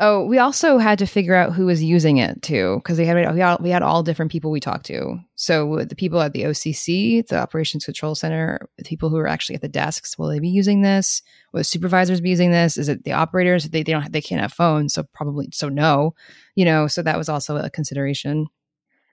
Oh, 0.00 0.24
we 0.24 0.38
also 0.38 0.78
had 0.78 0.98
to 0.98 1.06
figure 1.06 1.36
out 1.36 1.52
who 1.52 1.66
was 1.66 1.82
using 1.82 2.16
it 2.16 2.42
too, 2.42 2.80
because 2.82 2.98
we 2.98 3.06
had 3.06 3.32
we 3.32 3.40
had, 3.40 3.60
we 3.60 3.70
had 3.70 3.82
all 3.82 4.02
different 4.02 4.32
people 4.32 4.50
we 4.50 4.58
talked 4.58 4.86
to. 4.86 5.20
So 5.36 5.84
the 5.84 5.94
people 5.94 6.20
at 6.20 6.32
the 6.32 6.42
OCC, 6.42 7.24
the 7.24 7.38
Operations 7.38 7.84
Control 7.84 8.16
Center, 8.16 8.68
the 8.76 8.84
people 8.84 9.08
who 9.08 9.18
are 9.18 9.28
actually 9.28 9.54
at 9.54 9.62
the 9.62 9.68
desks, 9.68 10.18
will 10.18 10.28
they 10.28 10.40
be 10.40 10.48
using 10.48 10.82
this? 10.82 11.22
Will 11.52 11.60
the 11.60 11.64
supervisors 11.64 12.20
be 12.20 12.30
using 12.30 12.50
this? 12.50 12.76
Is 12.76 12.88
it 12.88 13.04
the 13.04 13.12
operators? 13.12 13.68
They 13.68 13.84
they 13.84 13.92
don't 13.92 14.02
have, 14.02 14.12
they 14.12 14.20
can't 14.20 14.40
have 14.40 14.52
phones, 14.52 14.94
so 14.94 15.04
probably 15.14 15.48
so 15.52 15.68
no, 15.68 16.14
you 16.56 16.64
know. 16.64 16.88
So 16.88 17.00
that 17.02 17.18
was 17.18 17.28
also 17.28 17.56
a 17.56 17.70
consideration. 17.70 18.46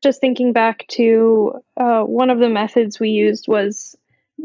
Just 0.02 0.20
thinking 0.20 0.52
back 0.52 0.88
to 0.89 1.54
uh, 1.78 2.02
one 2.02 2.32
of 2.32 2.39
the 2.39 2.50
methods 2.50 3.00
we 3.00 3.10
used 3.10 3.48
was 3.48 3.96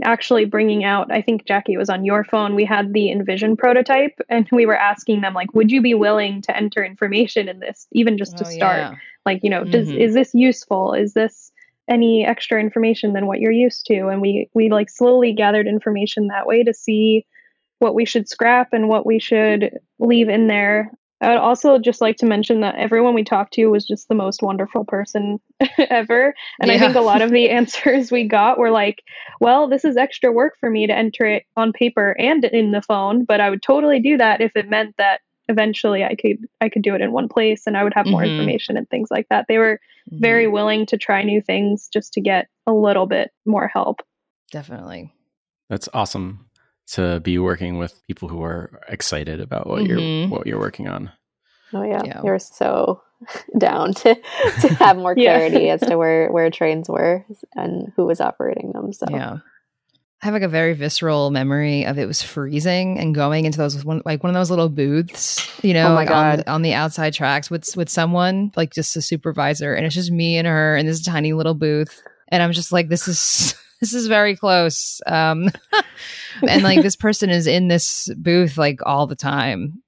actually 0.02 0.44
bringing 0.44 0.85
out 0.85 1.11
i 1.11 1.22
think 1.22 1.46
jackie 1.46 1.76
was 1.76 1.88
on 1.88 2.04
your 2.04 2.24
phone 2.24 2.54
we 2.54 2.64
had 2.64 2.92
the 2.92 3.09
InVision 3.09 3.56
prototype 3.56 4.18
and 4.28 4.46
we 4.52 4.66
were 4.66 4.76
asking 4.76 5.20
them 5.20 5.35
like 5.35 5.52
would 5.54 5.70
you 5.70 5.80
be 5.80 5.94
willing 5.94 6.42
to 6.42 6.56
enter 6.56 6.85
information 6.85 7.48
in 7.48 7.61
this 7.61 7.87
even 7.92 8.18
just 8.18 8.37
to 8.37 8.46
oh, 8.46 8.50
start 8.50 8.78
yeah. 8.78 8.94
like 9.24 9.40
you 9.42 9.50
know 9.50 9.62
mm-hmm. 9.62 9.70
does 9.70 9.90
is 9.90 10.14
this 10.14 10.32
useful 10.35 10.92
is 10.92 11.14
this 11.14 11.50
any 11.88 12.26
extra 12.26 12.61
information 12.61 13.12
than 13.12 13.26
what 13.26 13.40
you're 13.40 13.52
used 13.52 13.87
to 13.87 14.09
and 14.09 14.20
we 14.20 14.50
we 14.54 14.70
like 14.70 14.90
slowly 14.90 15.32
gathered 15.32 15.66
information 15.66 16.28
that 16.28 16.46
way 16.46 16.62
to 16.62 16.74
see 16.74 17.24
what 17.78 17.94
we 17.94 18.04
should 18.04 18.28
scrap 18.28 18.72
and 18.72 18.88
what 18.88 19.06
we 19.06 19.18
should 19.18 19.78
leave 19.98 20.28
in 20.28 20.46
there 20.46 20.90
I 21.20 21.31
would 21.31 21.38
also 21.38 21.79
just 21.79 22.02
like 22.02 22.16
to 22.18 22.26
mention 22.26 22.61
that 22.61 22.76
everyone 22.76 23.14
we 23.14 23.24
talked 23.24 23.55
to 23.55 23.66
was 23.66 23.87
just 23.87 24.09
the 24.09 24.14
most 24.14 24.42
wonderful 24.42 24.85
person 24.85 25.40
ever. 25.79 26.35
And 26.61 26.70
yeah. 26.70 26.76
I 26.76 26.79
think 26.79 26.94
a 26.94 27.00
lot 27.00 27.22
of 27.22 27.31
the 27.31 27.48
answers 27.50 28.12
we 28.12 28.24
got 28.24 28.59
were 28.59 28.70
like, 28.70 29.02
well, 29.40 29.68
this 29.68 29.85
is 29.85 29.96
extra 29.96 30.31
work 30.31 30.55
for 30.61 30.70
me 30.70 30.87
to 30.87 30.96
enter 30.96 31.24
it 31.24 31.44
on 31.57 31.72
paper 31.72 32.14
and 32.18 32.44
in 32.44 32.72
the 32.72 32.83
phone, 32.83 33.24
but 33.24 33.40
I 33.40 33.48
would 33.48 33.62
totally 33.62 34.00
do 34.00 34.18
that 34.18 34.42
if 34.42 34.52
it 34.55 34.68
meant 34.68 34.94
that 34.98 35.20
eventually 35.48 36.05
I 36.05 36.16
could 36.16 36.38
I 36.61 36.68
could 36.68 36.83
do 36.83 36.94
it 36.94 37.00
in 37.00 37.12
one 37.12 37.29
place 37.29 37.68
and 37.68 37.76
I 37.76 37.85
would 37.85 37.94
have 37.94 38.07
more 38.07 38.22
mm-hmm. 38.22 38.33
information 38.33 38.76
and 38.76 38.88
things 38.90 39.09
like 39.11 39.29
that. 39.31 39.46
They 39.48 39.59
were 39.59 39.81
mm-hmm. 40.11 40.20
very 40.20 40.48
willing 40.48 40.87
to 40.87 40.98
try 40.98 41.22
new 41.22 41.40
things 41.40 41.88
just 41.90 42.12
to 42.14 42.20
get 42.20 42.48
a 42.66 42.72
little 42.72 43.07
bit 43.07 43.31
more 43.46 43.68
help. 43.68 44.00
Definitely. 44.50 45.14
That's 45.70 45.88
awesome 45.94 46.45
to 46.88 47.20
be 47.20 47.38
working 47.38 47.79
with 47.79 47.94
people 48.07 48.29
who 48.29 48.42
are 48.42 48.81
excited 48.88 49.40
about 49.40 49.66
what 49.66 49.83
mm-hmm. 49.83 49.99
you're 49.99 50.29
what 50.29 50.46
you're 50.46 50.61
working 50.61 50.88
on. 50.88 51.11
Oh 51.72 51.83
yeah, 51.83 52.03
yeah. 52.05 52.20
you're 52.22 52.38
so 52.38 53.03
down 53.59 53.94
to 53.94 54.14
to 54.61 54.75
have 54.75 54.96
more 54.96 55.14
clarity 55.14 55.66
yeah. 55.66 55.75
as 55.75 55.81
to 55.81 55.96
where 55.96 56.31
where 56.31 56.51
trains 56.51 56.88
were 56.88 57.25
and 57.55 57.92
who 57.96 58.07
was 58.07 58.20
operating 58.20 58.72
them. 58.72 58.92
So 58.92 59.07
yeah. 59.11 59.38
I 60.22 60.27
have 60.27 60.33
like 60.33 60.42
a 60.42 60.49
very 60.49 60.72
visceral 60.72 61.31
memory 61.31 61.85
of 61.85 61.99
it 61.99 62.07
was 62.07 62.22
freezing 62.22 62.99
and 62.99 63.14
going 63.14 63.44
into 63.44 63.59
those 63.59 63.85
one 63.85 64.01
like 64.07 64.22
one 64.22 64.31
of 64.31 64.35
those 64.35 64.49
little 64.49 64.70
booths, 64.70 65.46
you 65.62 65.75
know, 65.75 65.90
oh 65.90 65.94
like 65.94 66.11
on 66.11 66.38
the, 66.38 66.51
on 66.51 66.62
the 66.62 66.72
outside 66.72 67.12
tracks 67.12 67.51
with 67.51 67.77
with 67.77 67.90
someone 67.90 68.51
like 68.57 68.72
just 68.72 68.96
a 68.96 69.03
supervisor, 69.03 69.75
and 69.75 69.85
it's 69.85 69.94
just 69.94 70.11
me 70.11 70.38
and 70.38 70.46
her 70.46 70.77
in 70.77 70.87
this 70.87 71.05
tiny 71.05 71.35
little 71.35 71.53
booth, 71.53 72.03
and 72.29 72.42
I'm 72.42 72.53
just 72.53 72.72
like, 72.72 72.88
this 72.88 73.09
is 73.09 73.55
this 73.80 73.94
is 73.94 74.06
very 74.06 74.36
close. 74.36 75.00
Um, 75.06 75.50
and 76.48 76.62
like 76.62 76.82
this 76.82 76.96
person 76.96 77.30
is 77.30 77.46
in 77.46 77.68
this 77.68 78.08
booth 78.16 78.58
like 78.58 78.80
all 78.84 79.06
the 79.06 79.16
time. 79.16 79.82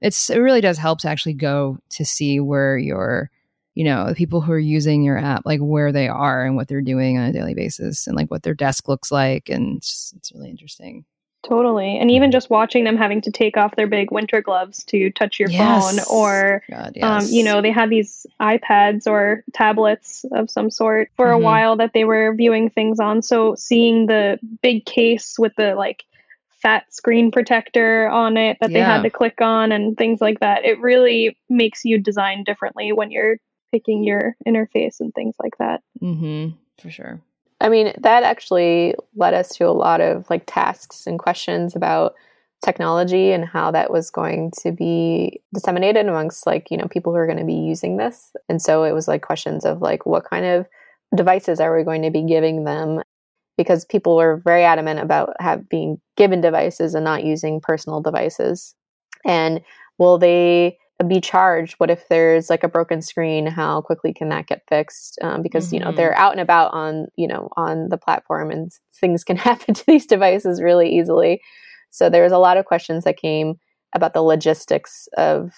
It's 0.00 0.28
it 0.30 0.38
really 0.38 0.60
does 0.60 0.78
help 0.78 1.00
to 1.00 1.08
actually 1.08 1.34
go 1.34 1.78
to 1.90 2.04
see 2.04 2.40
where 2.40 2.76
your, 2.76 3.30
you 3.74 3.84
know, 3.84 4.08
the 4.08 4.14
people 4.14 4.40
who 4.40 4.52
are 4.52 4.58
using 4.58 5.02
your 5.02 5.18
app, 5.18 5.42
like 5.46 5.60
where 5.60 5.92
they 5.92 6.08
are 6.08 6.44
and 6.44 6.56
what 6.56 6.68
they're 6.68 6.82
doing 6.82 7.16
on 7.16 7.24
a 7.24 7.32
daily 7.32 7.54
basis, 7.54 8.06
and 8.06 8.16
like 8.16 8.30
what 8.30 8.42
their 8.42 8.54
desk 8.54 8.88
looks 8.88 9.10
like, 9.10 9.48
and 9.48 9.78
it's, 9.78 10.12
it's 10.16 10.32
really 10.32 10.50
interesting. 10.50 11.04
Totally. 11.46 11.98
And 11.98 12.10
even 12.10 12.30
just 12.30 12.48
watching 12.48 12.84
them 12.84 12.96
having 12.96 13.20
to 13.22 13.30
take 13.30 13.56
off 13.56 13.76
their 13.76 13.86
big 13.86 14.10
winter 14.10 14.40
gloves 14.40 14.82
to 14.84 15.10
touch 15.10 15.38
your 15.38 15.50
yes. 15.50 15.84
phone 15.84 16.04
or, 16.10 16.62
God, 16.70 16.92
yes. 16.96 17.24
um, 17.24 17.30
you 17.30 17.44
know, 17.44 17.60
they 17.60 17.70
had 17.70 17.90
these 17.90 18.26
iPads 18.40 19.06
or 19.06 19.44
tablets 19.52 20.24
of 20.32 20.50
some 20.50 20.70
sort 20.70 21.10
for 21.16 21.26
mm-hmm. 21.26 21.34
a 21.34 21.38
while 21.38 21.76
that 21.76 21.92
they 21.92 22.04
were 22.04 22.34
viewing 22.34 22.70
things 22.70 22.98
on. 22.98 23.20
So 23.20 23.54
seeing 23.56 24.06
the 24.06 24.38
big 24.62 24.86
case 24.86 25.38
with 25.38 25.54
the 25.56 25.74
like 25.74 26.04
fat 26.62 26.92
screen 26.92 27.30
protector 27.30 28.08
on 28.08 28.38
it 28.38 28.56
that 28.60 28.70
yeah. 28.70 28.78
they 28.78 28.84
had 28.84 29.02
to 29.02 29.10
click 29.10 29.42
on 29.42 29.70
and 29.70 29.98
things 29.98 30.22
like 30.22 30.40
that, 30.40 30.64
it 30.64 30.80
really 30.80 31.36
makes 31.50 31.84
you 31.84 31.98
design 31.98 32.42
differently 32.42 32.90
when 32.90 33.10
you're 33.10 33.36
picking 33.70 34.02
your 34.02 34.34
interface 34.48 35.00
and 35.00 35.12
things 35.14 35.34
like 35.42 35.58
that. 35.58 35.82
Mm-hmm. 36.00 36.56
For 36.80 36.90
sure. 36.90 37.20
I 37.64 37.70
mean, 37.70 37.94
that 38.02 38.24
actually 38.24 38.94
led 39.16 39.32
us 39.32 39.48
to 39.56 39.64
a 39.64 39.72
lot 39.72 40.02
of 40.02 40.28
like 40.28 40.42
tasks 40.46 41.06
and 41.06 41.18
questions 41.18 41.74
about 41.74 42.14
technology 42.62 43.32
and 43.32 43.42
how 43.42 43.70
that 43.70 43.90
was 43.90 44.10
going 44.10 44.52
to 44.60 44.70
be 44.70 45.40
disseminated 45.54 46.06
amongst 46.06 46.46
like, 46.46 46.70
you 46.70 46.76
know, 46.76 46.88
people 46.88 47.12
who 47.12 47.16
are 47.16 47.26
going 47.26 47.38
to 47.38 47.44
be 47.46 47.54
using 47.54 47.96
this. 47.96 48.32
And 48.50 48.60
so 48.60 48.84
it 48.84 48.92
was 48.92 49.08
like 49.08 49.22
questions 49.22 49.64
of 49.64 49.80
like 49.80 50.04
what 50.04 50.28
kind 50.28 50.44
of 50.44 50.66
devices 51.16 51.58
are 51.58 51.74
we 51.74 51.84
going 51.84 52.02
to 52.02 52.10
be 52.10 52.22
giving 52.22 52.64
them 52.64 53.00
because 53.56 53.86
people 53.86 54.16
were 54.16 54.42
very 54.44 54.62
adamant 54.62 55.00
about 55.00 55.32
have 55.40 55.66
being 55.66 55.98
given 56.18 56.42
devices 56.42 56.94
and 56.94 57.04
not 57.04 57.24
using 57.24 57.62
personal 57.62 58.02
devices. 58.02 58.74
And 59.24 59.62
will 59.96 60.18
they 60.18 60.76
be 61.08 61.20
charged? 61.20 61.74
What 61.78 61.90
if 61.90 62.08
there's 62.08 62.48
like 62.48 62.62
a 62.62 62.68
broken 62.68 63.02
screen? 63.02 63.46
How 63.46 63.80
quickly 63.80 64.12
can 64.12 64.28
that 64.28 64.46
get 64.46 64.62
fixed? 64.68 65.18
Um, 65.22 65.42
because 65.42 65.66
mm-hmm. 65.66 65.74
you 65.74 65.80
know 65.80 65.92
they're 65.92 66.12
mm-hmm. 66.12 66.22
out 66.22 66.32
and 66.32 66.40
about 66.40 66.72
on 66.72 67.06
you 67.16 67.26
know 67.26 67.48
on 67.56 67.88
the 67.88 67.98
platform 67.98 68.50
and 68.50 68.70
things 69.00 69.24
can 69.24 69.36
happen 69.48 69.74
to 69.74 69.86
these 69.86 70.06
devices 70.06 70.62
really 70.62 70.96
easily. 70.96 71.40
So 71.90 72.08
there 72.08 72.22
was 72.22 72.32
a 72.32 72.38
lot 72.38 72.56
of 72.56 72.64
questions 72.64 73.04
that 73.04 73.16
came 73.16 73.54
about 73.94 74.14
the 74.14 74.22
logistics 74.22 75.08
of 75.16 75.52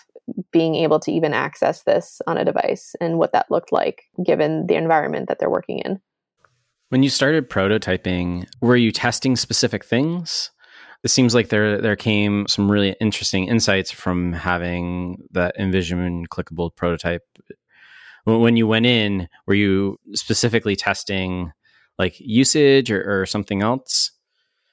being 0.52 0.74
able 0.74 1.00
to 1.00 1.12
even 1.12 1.32
access 1.32 1.82
this 1.84 2.20
on 2.26 2.36
a 2.36 2.44
device 2.44 2.94
and 3.00 3.18
what 3.18 3.32
that 3.32 3.50
looked 3.50 3.72
like 3.72 4.02
given 4.24 4.66
the 4.66 4.74
environment 4.74 5.28
that 5.28 5.38
they're 5.38 5.50
working 5.50 5.78
in. 5.78 6.00
When 6.88 7.02
you 7.02 7.10
started 7.10 7.48
prototyping 7.50 8.46
were 8.60 8.76
you 8.76 8.92
testing 8.92 9.36
specific 9.36 9.84
things 9.84 10.50
it 11.06 11.10
seems 11.10 11.36
like 11.36 11.50
there 11.50 11.80
there 11.80 11.94
came 11.94 12.48
some 12.48 12.68
really 12.68 12.96
interesting 13.00 13.46
insights 13.46 13.92
from 13.92 14.32
having 14.32 15.22
that 15.30 15.56
InVision 15.56 16.26
clickable 16.26 16.74
prototype. 16.74 17.22
When 18.24 18.56
you 18.56 18.66
went 18.66 18.86
in, 18.86 19.28
were 19.46 19.54
you 19.54 20.00
specifically 20.14 20.74
testing 20.74 21.52
like 21.96 22.18
usage 22.18 22.90
or, 22.90 23.22
or 23.22 23.24
something 23.24 23.62
else? 23.62 24.10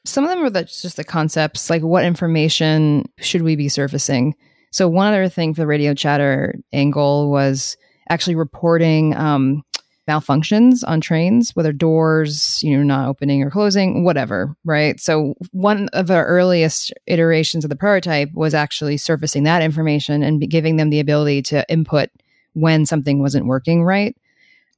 Some 0.05 0.23
of 0.23 0.31
them 0.31 0.41
were 0.41 0.49
the, 0.49 0.63
just 0.63 0.97
the 0.97 1.03
concepts, 1.03 1.69
like 1.69 1.83
what 1.83 2.03
information 2.03 3.05
should 3.19 3.43
we 3.43 3.55
be 3.55 3.69
surfacing. 3.69 4.33
So 4.71 4.89
one 4.89 5.13
other 5.13 5.29
thing 5.29 5.53
for 5.53 5.61
the 5.61 5.67
radio 5.67 5.93
chatter 5.93 6.55
angle 6.73 7.29
was 7.29 7.77
actually 8.09 8.37
reporting 8.37 9.15
um, 9.15 9.61
malfunctions 10.07 10.83
on 10.85 11.01
trains, 11.01 11.51
whether 11.55 11.71
doors, 11.71 12.61
you 12.61 12.77
know, 12.77 12.83
not 12.83 13.07
opening 13.07 13.41
or 13.41 13.49
closing, 13.49 14.03
whatever, 14.03 14.55
right? 14.65 14.99
So 14.99 15.35
one 15.51 15.87
of 15.89 16.07
the 16.07 16.21
earliest 16.23 16.93
iterations 17.07 17.63
of 17.63 17.69
the 17.69 17.75
prototype 17.75 18.31
was 18.33 18.53
actually 18.53 18.97
surfacing 18.97 19.43
that 19.43 19.61
information 19.61 20.23
and 20.23 20.41
giving 20.49 20.75
them 20.75 20.89
the 20.89 20.99
ability 20.99 21.41
to 21.43 21.65
input 21.69 22.09
when 22.53 22.85
something 22.85 23.19
wasn't 23.19 23.45
working 23.45 23.83
right. 23.83 24.15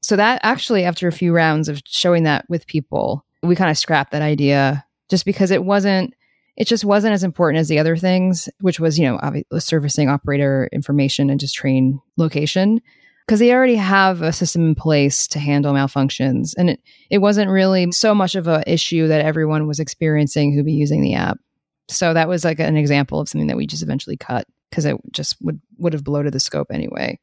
So 0.02 0.16
that 0.16 0.40
actually 0.44 0.84
after 0.84 1.08
a 1.08 1.14
few 1.14 1.34
rounds 1.34 1.68
of 1.68 1.82
showing 1.86 2.24
that 2.24 2.46
with 2.48 2.68
people, 2.68 3.26
we 3.42 3.56
kind 3.56 3.72
of 3.72 3.78
scrapped 3.78 4.12
that 4.12 4.22
idea 4.22 4.86
just 5.10 5.26
because 5.26 5.52
it 5.52 5.64
wasn't 5.64 6.14
it 6.58 6.68
just 6.68 6.86
wasn't 6.86 7.14
as 7.14 7.24
important 7.26 7.60
as 7.60 7.68
the 7.68 7.80
other 7.80 7.98
things, 7.98 8.48
which 8.62 8.80
was, 8.80 8.98
you 8.98 9.06
know, 9.06 9.60
servicing 9.60 10.08
operator 10.08 10.70
information 10.72 11.30
and 11.30 11.38
just 11.38 11.54
train 11.54 12.00
location 12.16 12.82
because 13.26 13.40
they 13.40 13.52
already 13.52 13.76
have 13.76 14.22
a 14.22 14.32
system 14.32 14.68
in 14.68 14.76
place 14.76 15.28
to 15.30 15.40
handle 15.40 15.74
malfunctions. 15.74 16.54
And 16.58 16.72
it, 16.72 16.80
it 17.10 17.18
wasn't 17.20 17.50
really 17.50 17.92
so 17.92 18.14
much 18.14 18.36
of 18.36 18.48
an 18.48 18.64
issue 18.68 19.08
that 19.08 19.26
everyone 19.26 19.68
was 19.68 19.80
experiencing 19.80 20.54
who'd 20.54 20.66
be 20.66 20.74
using 20.74 21.02
the 21.02 21.16
app. 21.16 21.40
So 21.88 22.14
that 22.14 22.28
was 22.28 22.46
like 22.46 22.60
an 22.60 22.78
example 22.78 23.20
of 23.20 23.30
something 23.30 23.48
that 23.48 23.58
we 23.58 23.66
just 23.66 23.84
eventually 23.84 24.18
cut 24.18 24.48
because 24.70 24.86
it 24.86 24.98
just 25.12 25.38
would, 25.42 25.60
would 25.78 25.94
have 25.94 26.04
bloated 26.04 26.34
the 26.34 26.40
scope 26.40 26.68
anyway. 26.72 27.20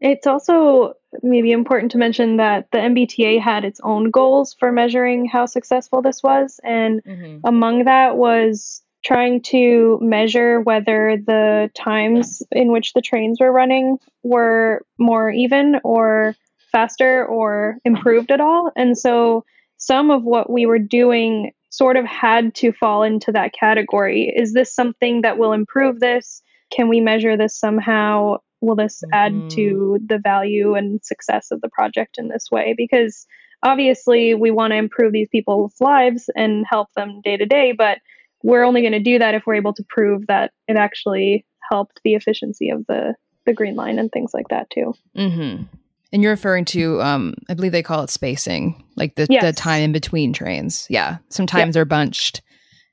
It's 0.00 0.26
also 0.26 0.94
maybe 1.22 1.52
important 1.52 1.92
to 1.92 1.98
mention 1.98 2.38
that 2.38 2.68
the 2.72 2.78
MBTA 2.78 3.40
had 3.40 3.64
its 3.64 3.80
own 3.84 4.10
goals 4.10 4.56
for 4.58 4.72
measuring 4.72 5.26
how 5.26 5.46
successful 5.46 6.02
this 6.02 6.22
was. 6.22 6.58
And 6.64 7.02
mm-hmm. 7.04 7.38
among 7.44 7.84
that 7.84 8.16
was 8.16 8.82
trying 9.04 9.42
to 9.42 9.98
measure 10.00 10.60
whether 10.60 11.16
the 11.26 11.70
times 11.74 12.42
in 12.52 12.70
which 12.72 12.92
the 12.92 13.00
trains 13.00 13.38
were 13.40 13.52
running 13.52 13.98
were 14.22 14.82
more 14.98 15.30
even 15.30 15.76
or 15.84 16.36
faster 16.70 17.24
or 17.26 17.78
improved 17.84 18.30
at 18.30 18.40
all. 18.40 18.70
And 18.76 18.96
so 18.96 19.44
some 19.76 20.10
of 20.10 20.22
what 20.22 20.48
we 20.48 20.66
were 20.66 20.78
doing 20.78 21.52
sort 21.70 21.96
of 21.96 22.04
had 22.04 22.54
to 22.54 22.72
fall 22.72 23.02
into 23.02 23.32
that 23.32 23.52
category. 23.52 24.32
Is 24.34 24.52
this 24.52 24.74
something 24.74 25.22
that 25.22 25.38
will 25.38 25.52
improve 25.52 26.00
this? 26.00 26.42
can 26.72 26.88
we 26.88 27.00
measure 27.00 27.36
this 27.36 27.56
somehow? 27.56 28.38
Will 28.60 28.76
this 28.76 29.02
mm-hmm. 29.04 29.14
add 29.14 29.50
to 29.50 29.98
the 30.04 30.18
value 30.18 30.74
and 30.74 31.04
success 31.04 31.50
of 31.50 31.60
the 31.60 31.68
project 31.68 32.18
in 32.18 32.28
this 32.28 32.50
way? 32.50 32.74
Because 32.76 33.26
obviously, 33.62 34.34
we 34.34 34.50
want 34.50 34.72
to 34.72 34.76
improve 34.76 35.12
these 35.12 35.28
people's 35.30 35.74
lives 35.80 36.28
and 36.34 36.64
help 36.68 36.88
them 36.96 37.20
day 37.22 37.36
to 37.36 37.46
day, 37.46 37.72
but 37.72 37.98
we're 38.42 38.64
only 38.64 38.80
going 38.80 38.92
to 38.92 39.00
do 39.00 39.18
that 39.18 39.34
if 39.34 39.44
we're 39.46 39.54
able 39.54 39.74
to 39.74 39.84
prove 39.88 40.26
that 40.28 40.52
it 40.68 40.76
actually 40.76 41.44
helped 41.70 42.00
the 42.04 42.14
efficiency 42.14 42.70
of 42.70 42.84
the 42.86 43.14
the 43.44 43.52
green 43.52 43.74
line 43.74 43.98
and 43.98 44.10
things 44.12 44.32
like 44.32 44.48
that 44.48 44.70
too. 44.70 44.94
Mm-hmm. 45.16 45.64
And 46.12 46.22
you're 46.22 46.32
referring 46.32 46.66
to, 46.66 47.00
um, 47.00 47.34
I 47.48 47.54
believe 47.54 47.72
they 47.72 47.82
call 47.82 48.04
it 48.04 48.10
spacing, 48.10 48.84
like 48.96 49.14
the, 49.14 49.26
yes. 49.30 49.42
the 49.42 49.52
time 49.52 49.82
in 49.82 49.92
between 49.92 50.32
trains. 50.32 50.86
Yeah, 50.90 51.18
sometimes 51.30 51.74
they're 51.74 51.86
bunched, 51.86 52.42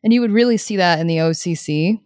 and 0.04 0.14
you 0.14 0.22
would 0.22 0.32
really 0.32 0.58
see 0.58 0.78
that 0.78 1.00
in 1.00 1.08
the 1.08 1.18
OCC 1.18 2.00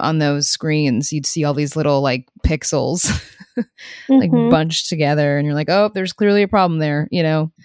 on 0.00 0.18
those 0.18 0.48
screens. 0.48 1.12
You'd 1.12 1.26
see 1.26 1.44
all 1.44 1.54
these 1.54 1.76
little 1.76 2.00
like 2.00 2.26
pixels, 2.44 3.08
like 4.08 4.30
mm-hmm. 4.30 4.50
bunched 4.50 4.88
together, 4.88 5.38
and 5.38 5.46
you're 5.46 5.54
like, 5.54 5.70
oh, 5.70 5.92
there's 5.94 6.12
clearly 6.12 6.42
a 6.42 6.48
problem 6.48 6.78
there. 6.80 7.08
You 7.10 7.22
know. 7.22 7.52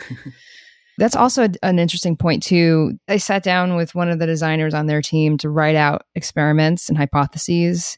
That's 0.97 1.15
also 1.15 1.47
an 1.63 1.79
interesting 1.79 2.15
point 2.15 2.43
too. 2.43 2.99
I 3.07 3.17
sat 3.17 3.43
down 3.43 3.75
with 3.75 3.95
one 3.95 4.09
of 4.09 4.19
the 4.19 4.27
designers 4.27 4.73
on 4.73 4.85
their 4.85 5.01
team 5.01 5.37
to 5.39 5.49
write 5.49 5.75
out 5.75 6.05
experiments 6.15 6.87
and 6.87 6.97
hypotheses 6.97 7.97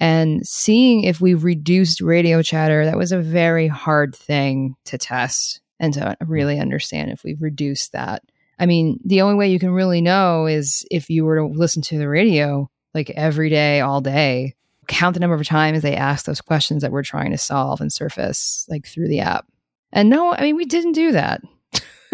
and 0.00 0.46
seeing 0.46 1.04
if 1.04 1.20
we 1.20 1.34
reduced 1.34 2.00
radio 2.00 2.42
chatter, 2.42 2.84
that 2.84 2.98
was 2.98 3.12
a 3.12 3.20
very 3.20 3.68
hard 3.68 4.14
thing 4.14 4.74
to 4.86 4.98
test 4.98 5.60
and 5.78 5.94
to 5.94 6.16
really 6.20 6.58
understand 6.58 7.10
if 7.10 7.22
we've 7.24 7.40
reduced 7.40 7.92
that. 7.92 8.22
I 8.58 8.66
mean, 8.66 9.00
the 9.04 9.20
only 9.20 9.36
way 9.36 9.50
you 9.50 9.58
can 9.58 9.70
really 9.70 10.00
know 10.00 10.46
is 10.46 10.86
if 10.90 11.10
you 11.10 11.24
were 11.24 11.36
to 11.36 11.46
listen 11.46 11.82
to 11.82 11.98
the 11.98 12.08
radio 12.08 12.70
like 12.92 13.10
every 13.10 13.50
day, 13.50 13.80
all 13.80 14.00
day, 14.00 14.54
count 14.86 15.14
the 15.14 15.20
number 15.20 15.34
of 15.34 15.46
times 15.46 15.82
they 15.82 15.96
ask 15.96 16.26
those 16.26 16.40
questions 16.40 16.82
that 16.82 16.92
we're 16.92 17.02
trying 17.02 17.30
to 17.30 17.38
solve 17.38 17.80
and 17.80 17.92
surface 17.92 18.66
like 18.68 18.86
through 18.86 19.08
the 19.08 19.20
app. 19.20 19.46
And 19.92 20.10
no, 20.10 20.32
I 20.32 20.42
mean, 20.42 20.56
we 20.56 20.64
didn't 20.64 20.92
do 20.92 21.12
that. 21.12 21.40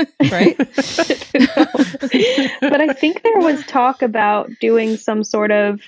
right? 0.30 0.56
but 2.60 2.80
I 2.80 2.92
think 2.92 3.22
there 3.22 3.38
was 3.38 3.64
talk 3.66 4.02
about 4.02 4.50
doing 4.60 4.96
some 4.96 5.24
sort 5.24 5.50
of 5.50 5.80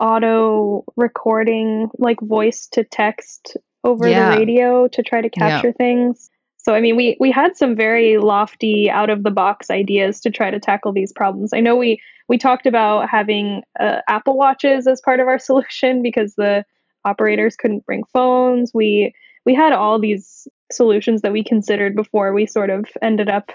auto 0.00 0.84
recording 0.96 1.88
like 1.98 2.20
voice 2.20 2.66
to 2.72 2.84
text 2.84 3.56
over 3.84 4.08
yeah. 4.08 4.30
the 4.30 4.38
radio 4.38 4.88
to 4.88 5.02
try 5.02 5.20
to 5.20 5.30
capture 5.30 5.68
yeah. 5.68 5.74
things. 5.74 6.30
So 6.58 6.74
I 6.74 6.80
mean 6.80 6.96
we 6.96 7.16
we 7.20 7.30
had 7.30 7.56
some 7.56 7.76
very 7.76 8.18
lofty 8.18 8.90
out 8.90 9.10
of 9.10 9.22
the 9.22 9.30
box 9.30 9.70
ideas 9.70 10.20
to 10.22 10.30
try 10.30 10.50
to 10.50 10.58
tackle 10.58 10.92
these 10.92 11.12
problems. 11.12 11.52
I 11.52 11.60
know 11.60 11.76
we 11.76 12.00
we 12.28 12.38
talked 12.38 12.66
about 12.66 13.08
having 13.08 13.62
uh, 13.78 14.00
Apple 14.08 14.36
watches 14.36 14.86
as 14.86 15.00
part 15.00 15.20
of 15.20 15.28
our 15.28 15.38
solution 15.38 16.02
because 16.02 16.34
the 16.34 16.64
operators 17.04 17.56
couldn't 17.56 17.86
bring 17.86 18.04
phones. 18.12 18.72
We 18.74 19.14
we 19.44 19.54
had 19.54 19.72
all 19.72 19.98
these 19.98 20.48
solutions 20.70 21.22
that 21.22 21.32
we 21.32 21.44
considered 21.44 21.94
before 21.94 22.32
we 22.32 22.46
sort 22.46 22.70
of 22.70 22.86
ended 23.02 23.28
up 23.28 23.50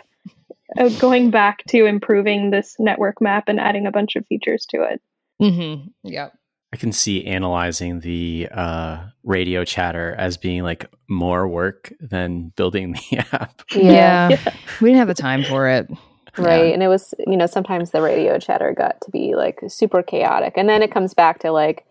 uh, 0.78 0.90
going 1.00 1.32
back 1.32 1.64
to 1.68 1.86
improving 1.86 2.50
this 2.50 2.76
network 2.80 3.22
map 3.22 3.46
and 3.48 3.60
adding 3.60 3.88
a 3.88 3.92
bunch 3.92 4.16
of 4.16 4.26
features 4.28 4.66
to 4.70 4.84
it. 4.84 5.02
Mm-hmm. 5.42 5.88
Yeah. 6.04 6.30
I 6.74 6.78
can 6.78 6.94
see 6.94 7.26
analyzing 7.26 8.00
the 8.00 8.48
uh, 8.50 9.04
radio 9.24 9.66
chatter 9.66 10.16
as 10.18 10.38
being 10.38 10.64
like 10.64 10.90
more 11.10 11.48
work 11.48 11.92
than 12.00 12.54
building 12.56 12.94
the 12.94 13.18
app. 13.34 13.62
Yeah. 13.76 14.30
yeah. 14.30 14.54
We 14.80 14.90
didn't 14.90 15.00
have 15.00 15.10
the 15.10 15.14
time 15.14 15.44
for 15.44 15.68
it. 15.68 15.90
Right. 16.38 16.68
Yeah. 16.68 16.74
And 16.74 16.84
it 16.84 16.88
was, 16.88 17.14
you 17.28 17.36
know, 17.36 17.46
sometimes 17.46 17.92
the 17.92 18.02
radio 18.02 18.40
chatter 18.40 18.74
got 18.74 19.02
to 19.02 19.12
be 19.12 19.36
like 19.36 19.60
super 19.68 20.02
chaotic. 20.02 20.54
And 20.56 20.70
then 20.70 20.82
it 20.82 20.92
comes 20.92 21.14
back 21.14 21.40
to 21.40 21.52
like, 21.52 21.86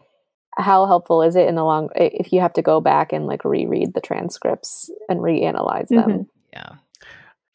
how 0.57 0.87
helpful 0.87 1.23
is 1.23 1.37
it 1.37 1.49
in 1.49 1.55
the 1.55 1.65
long, 1.65 1.91
if 1.95 2.33
you 2.33 2.41
have 2.41 2.53
to 2.55 2.63
go 2.63 2.81
back 2.81 3.13
and 3.13 3.27
like 3.27 3.45
reread 3.45 3.95
the 3.95 4.01
transcripts 4.01 4.91
and 5.09 5.21
reanalyze 5.21 5.89
them? 5.89 6.11
Mm-hmm. 6.11 6.23
Yeah 6.53 6.73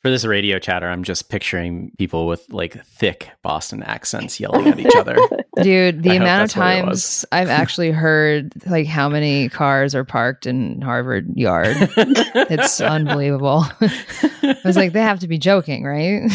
for 0.05 0.11
this 0.11 0.23
radio 0.23 0.59
chatter, 0.59 0.87
I'm 0.87 1.03
just 1.03 1.29
picturing 1.29 1.91
people 1.97 2.27
with 2.27 2.45
like 2.51 2.85
thick 2.85 3.31
Boston 3.41 3.81
accents 3.81 4.39
yelling 4.39 4.67
at 4.67 4.79
each 4.79 4.95
other. 4.95 5.15
Dude, 5.63 6.03
the 6.03 6.11
I 6.11 6.15
amount 6.17 6.43
of 6.43 6.51
times 6.51 7.25
I've 7.31 7.49
actually 7.49 7.89
heard 7.89 8.53
like 8.67 8.85
how 8.85 9.09
many 9.09 9.49
cars 9.49 9.95
are 9.95 10.03
parked 10.03 10.45
in 10.45 10.79
Harvard 10.79 11.35
Yard, 11.35 11.75
it's 11.79 12.79
unbelievable. 12.79 13.65
I 13.81 14.57
was 14.63 14.75
like, 14.75 14.93
they 14.93 15.01
have 15.01 15.21
to 15.21 15.27
be 15.27 15.39
joking, 15.39 15.85
right? 15.85 16.29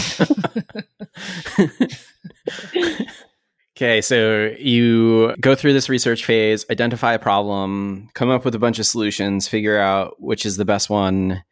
Okay, 3.81 4.03
so 4.03 4.55
you 4.59 5.35
go 5.41 5.55
through 5.55 5.73
this 5.73 5.89
research 5.89 6.27
phase, 6.27 6.67
identify 6.71 7.15
a 7.15 7.19
problem, 7.19 8.11
come 8.13 8.29
up 8.29 8.45
with 8.45 8.55
a 8.55 8.59
bunch 8.59 8.79
of 8.79 8.85
solutions, 8.85 9.49
figure 9.49 9.79
out 9.79 10.21
which 10.21 10.45
is 10.45 10.59
the 10.59 10.67
best 10.67 10.91
one, 10.91 11.43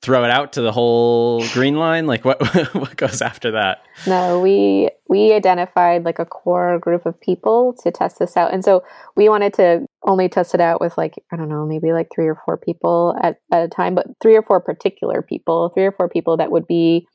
throw 0.00 0.22
it 0.22 0.30
out 0.30 0.52
to 0.52 0.60
the 0.60 0.70
whole 0.70 1.44
green 1.48 1.74
line? 1.74 2.06
Like 2.06 2.24
what 2.24 2.40
what 2.76 2.96
goes 2.96 3.20
after 3.20 3.50
that? 3.50 3.82
No 4.06 4.38
we 4.38 4.90
we 5.08 5.32
identified 5.32 6.04
like 6.04 6.20
a 6.20 6.24
core 6.24 6.78
group 6.78 7.04
of 7.04 7.20
people 7.20 7.74
to 7.82 7.90
test 7.90 8.20
this 8.20 8.36
out. 8.36 8.54
And 8.54 8.64
so 8.64 8.84
we 9.16 9.28
wanted 9.28 9.52
to 9.54 9.84
only 10.04 10.28
test 10.28 10.54
it 10.54 10.60
out 10.60 10.80
with 10.80 10.96
like 10.96 11.14
i 11.32 11.36
don't 11.36 11.48
know 11.48 11.66
maybe 11.66 11.92
like 11.92 12.08
three 12.14 12.28
or 12.28 12.36
four 12.44 12.56
people 12.56 13.16
at, 13.22 13.38
at 13.52 13.64
a 13.64 13.68
time 13.68 13.94
but 13.94 14.06
three 14.20 14.36
or 14.36 14.42
four 14.42 14.60
particular 14.60 15.22
people 15.22 15.70
three 15.74 15.84
or 15.84 15.92
four 15.92 16.08
people 16.08 16.36
that 16.36 16.50
would 16.50 16.66
be 16.66 17.06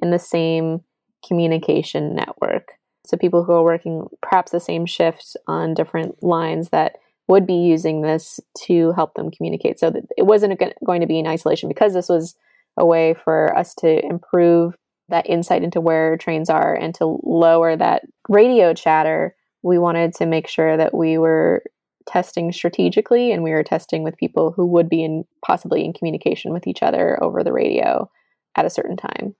in 0.00 0.10
the 0.10 0.18
same 0.18 0.80
communication 1.26 2.14
network 2.14 2.72
so 3.06 3.16
people 3.16 3.44
who 3.44 3.52
are 3.52 3.64
working 3.64 4.06
perhaps 4.22 4.52
the 4.52 4.60
same 4.60 4.86
shift 4.86 5.36
on 5.46 5.74
different 5.74 6.22
lines 6.22 6.68
that 6.70 6.96
would 7.28 7.46
be 7.46 7.54
using 7.54 8.02
this 8.02 8.40
to 8.66 8.92
help 8.92 9.14
them 9.14 9.30
communicate. 9.30 9.78
So 9.78 9.92
it 10.16 10.24
wasn't 10.24 10.60
going 10.84 11.00
to 11.00 11.06
be 11.06 11.18
in 11.18 11.26
isolation 11.26 11.68
because 11.68 11.94
this 11.94 12.08
was 12.08 12.34
a 12.76 12.84
way 12.84 13.14
for 13.14 13.56
us 13.56 13.74
to 13.76 14.04
improve 14.04 14.76
that 15.08 15.28
insight 15.28 15.62
into 15.62 15.80
where 15.80 16.16
trains 16.16 16.50
are 16.50 16.74
and 16.74 16.94
to 16.96 17.20
lower 17.22 17.76
that 17.76 18.02
radio 18.28 18.74
chatter. 18.74 19.34
We 19.62 19.78
wanted 19.78 20.14
to 20.14 20.26
make 20.26 20.48
sure 20.48 20.76
that 20.76 20.94
we 20.94 21.18
were 21.18 21.62
testing 22.06 22.50
strategically 22.50 23.30
and 23.30 23.42
we 23.42 23.52
were 23.52 23.62
testing 23.62 24.02
with 24.02 24.16
people 24.16 24.52
who 24.52 24.66
would 24.66 24.88
be 24.88 25.04
in 25.04 25.24
possibly 25.44 25.84
in 25.84 25.92
communication 25.92 26.52
with 26.52 26.66
each 26.66 26.82
other 26.82 27.22
over 27.22 27.44
the 27.44 27.52
radio 27.52 28.10
at 28.56 28.64
a 28.64 28.70
certain 28.70 28.96
time. 28.96 29.34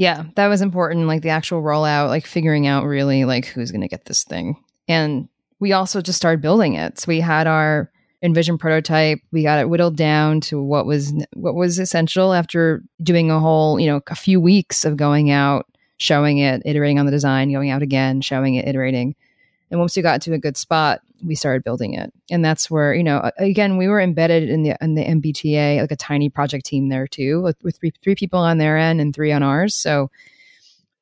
Yeah, 0.00 0.24
that 0.36 0.46
was 0.46 0.62
important 0.62 1.08
like 1.08 1.20
the 1.20 1.28
actual 1.28 1.60
rollout, 1.60 2.08
like 2.08 2.24
figuring 2.24 2.66
out 2.66 2.86
really 2.86 3.26
like 3.26 3.44
who's 3.44 3.70
going 3.70 3.82
to 3.82 3.86
get 3.86 4.06
this 4.06 4.24
thing. 4.24 4.56
And 4.88 5.28
we 5.58 5.74
also 5.74 6.00
just 6.00 6.16
started 6.16 6.40
building 6.40 6.72
it. 6.72 6.98
So 6.98 7.04
we 7.08 7.20
had 7.20 7.46
our 7.46 7.92
InVision 8.24 8.58
prototype. 8.58 9.18
We 9.30 9.42
got 9.42 9.58
it 9.58 9.68
whittled 9.68 9.98
down 9.98 10.40
to 10.42 10.62
what 10.62 10.86
was 10.86 11.12
what 11.34 11.54
was 11.54 11.78
essential 11.78 12.32
after 12.32 12.82
doing 13.02 13.30
a 13.30 13.38
whole, 13.38 13.78
you 13.78 13.88
know, 13.88 14.00
a 14.06 14.14
few 14.14 14.40
weeks 14.40 14.86
of 14.86 14.96
going 14.96 15.30
out, 15.30 15.66
showing 15.98 16.38
it, 16.38 16.62
iterating 16.64 16.98
on 16.98 17.04
the 17.04 17.12
design, 17.12 17.52
going 17.52 17.68
out 17.68 17.82
again, 17.82 18.22
showing 18.22 18.54
it, 18.54 18.66
iterating. 18.66 19.14
And 19.70 19.80
once 19.80 19.94
we 19.94 20.00
got 20.00 20.22
to 20.22 20.32
a 20.32 20.38
good 20.38 20.56
spot, 20.56 21.02
we 21.24 21.34
started 21.34 21.64
building 21.64 21.94
it. 21.94 22.12
And 22.30 22.44
that's 22.44 22.70
where, 22.70 22.94
you 22.94 23.02
know, 23.02 23.30
again, 23.38 23.76
we 23.76 23.88
were 23.88 24.00
embedded 24.00 24.48
in 24.48 24.62
the 24.62 24.76
in 24.80 24.94
the 24.94 25.04
MBTA, 25.04 25.80
like 25.80 25.92
a 25.92 25.96
tiny 25.96 26.28
project 26.28 26.66
team 26.66 26.88
there 26.88 27.06
too, 27.06 27.42
with, 27.42 27.56
with 27.62 27.76
three 27.76 27.92
three 28.02 28.14
people 28.14 28.40
on 28.40 28.58
their 28.58 28.76
end 28.76 29.00
and 29.00 29.14
three 29.14 29.32
on 29.32 29.42
ours. 29.42 29.74
So 29.74 30.10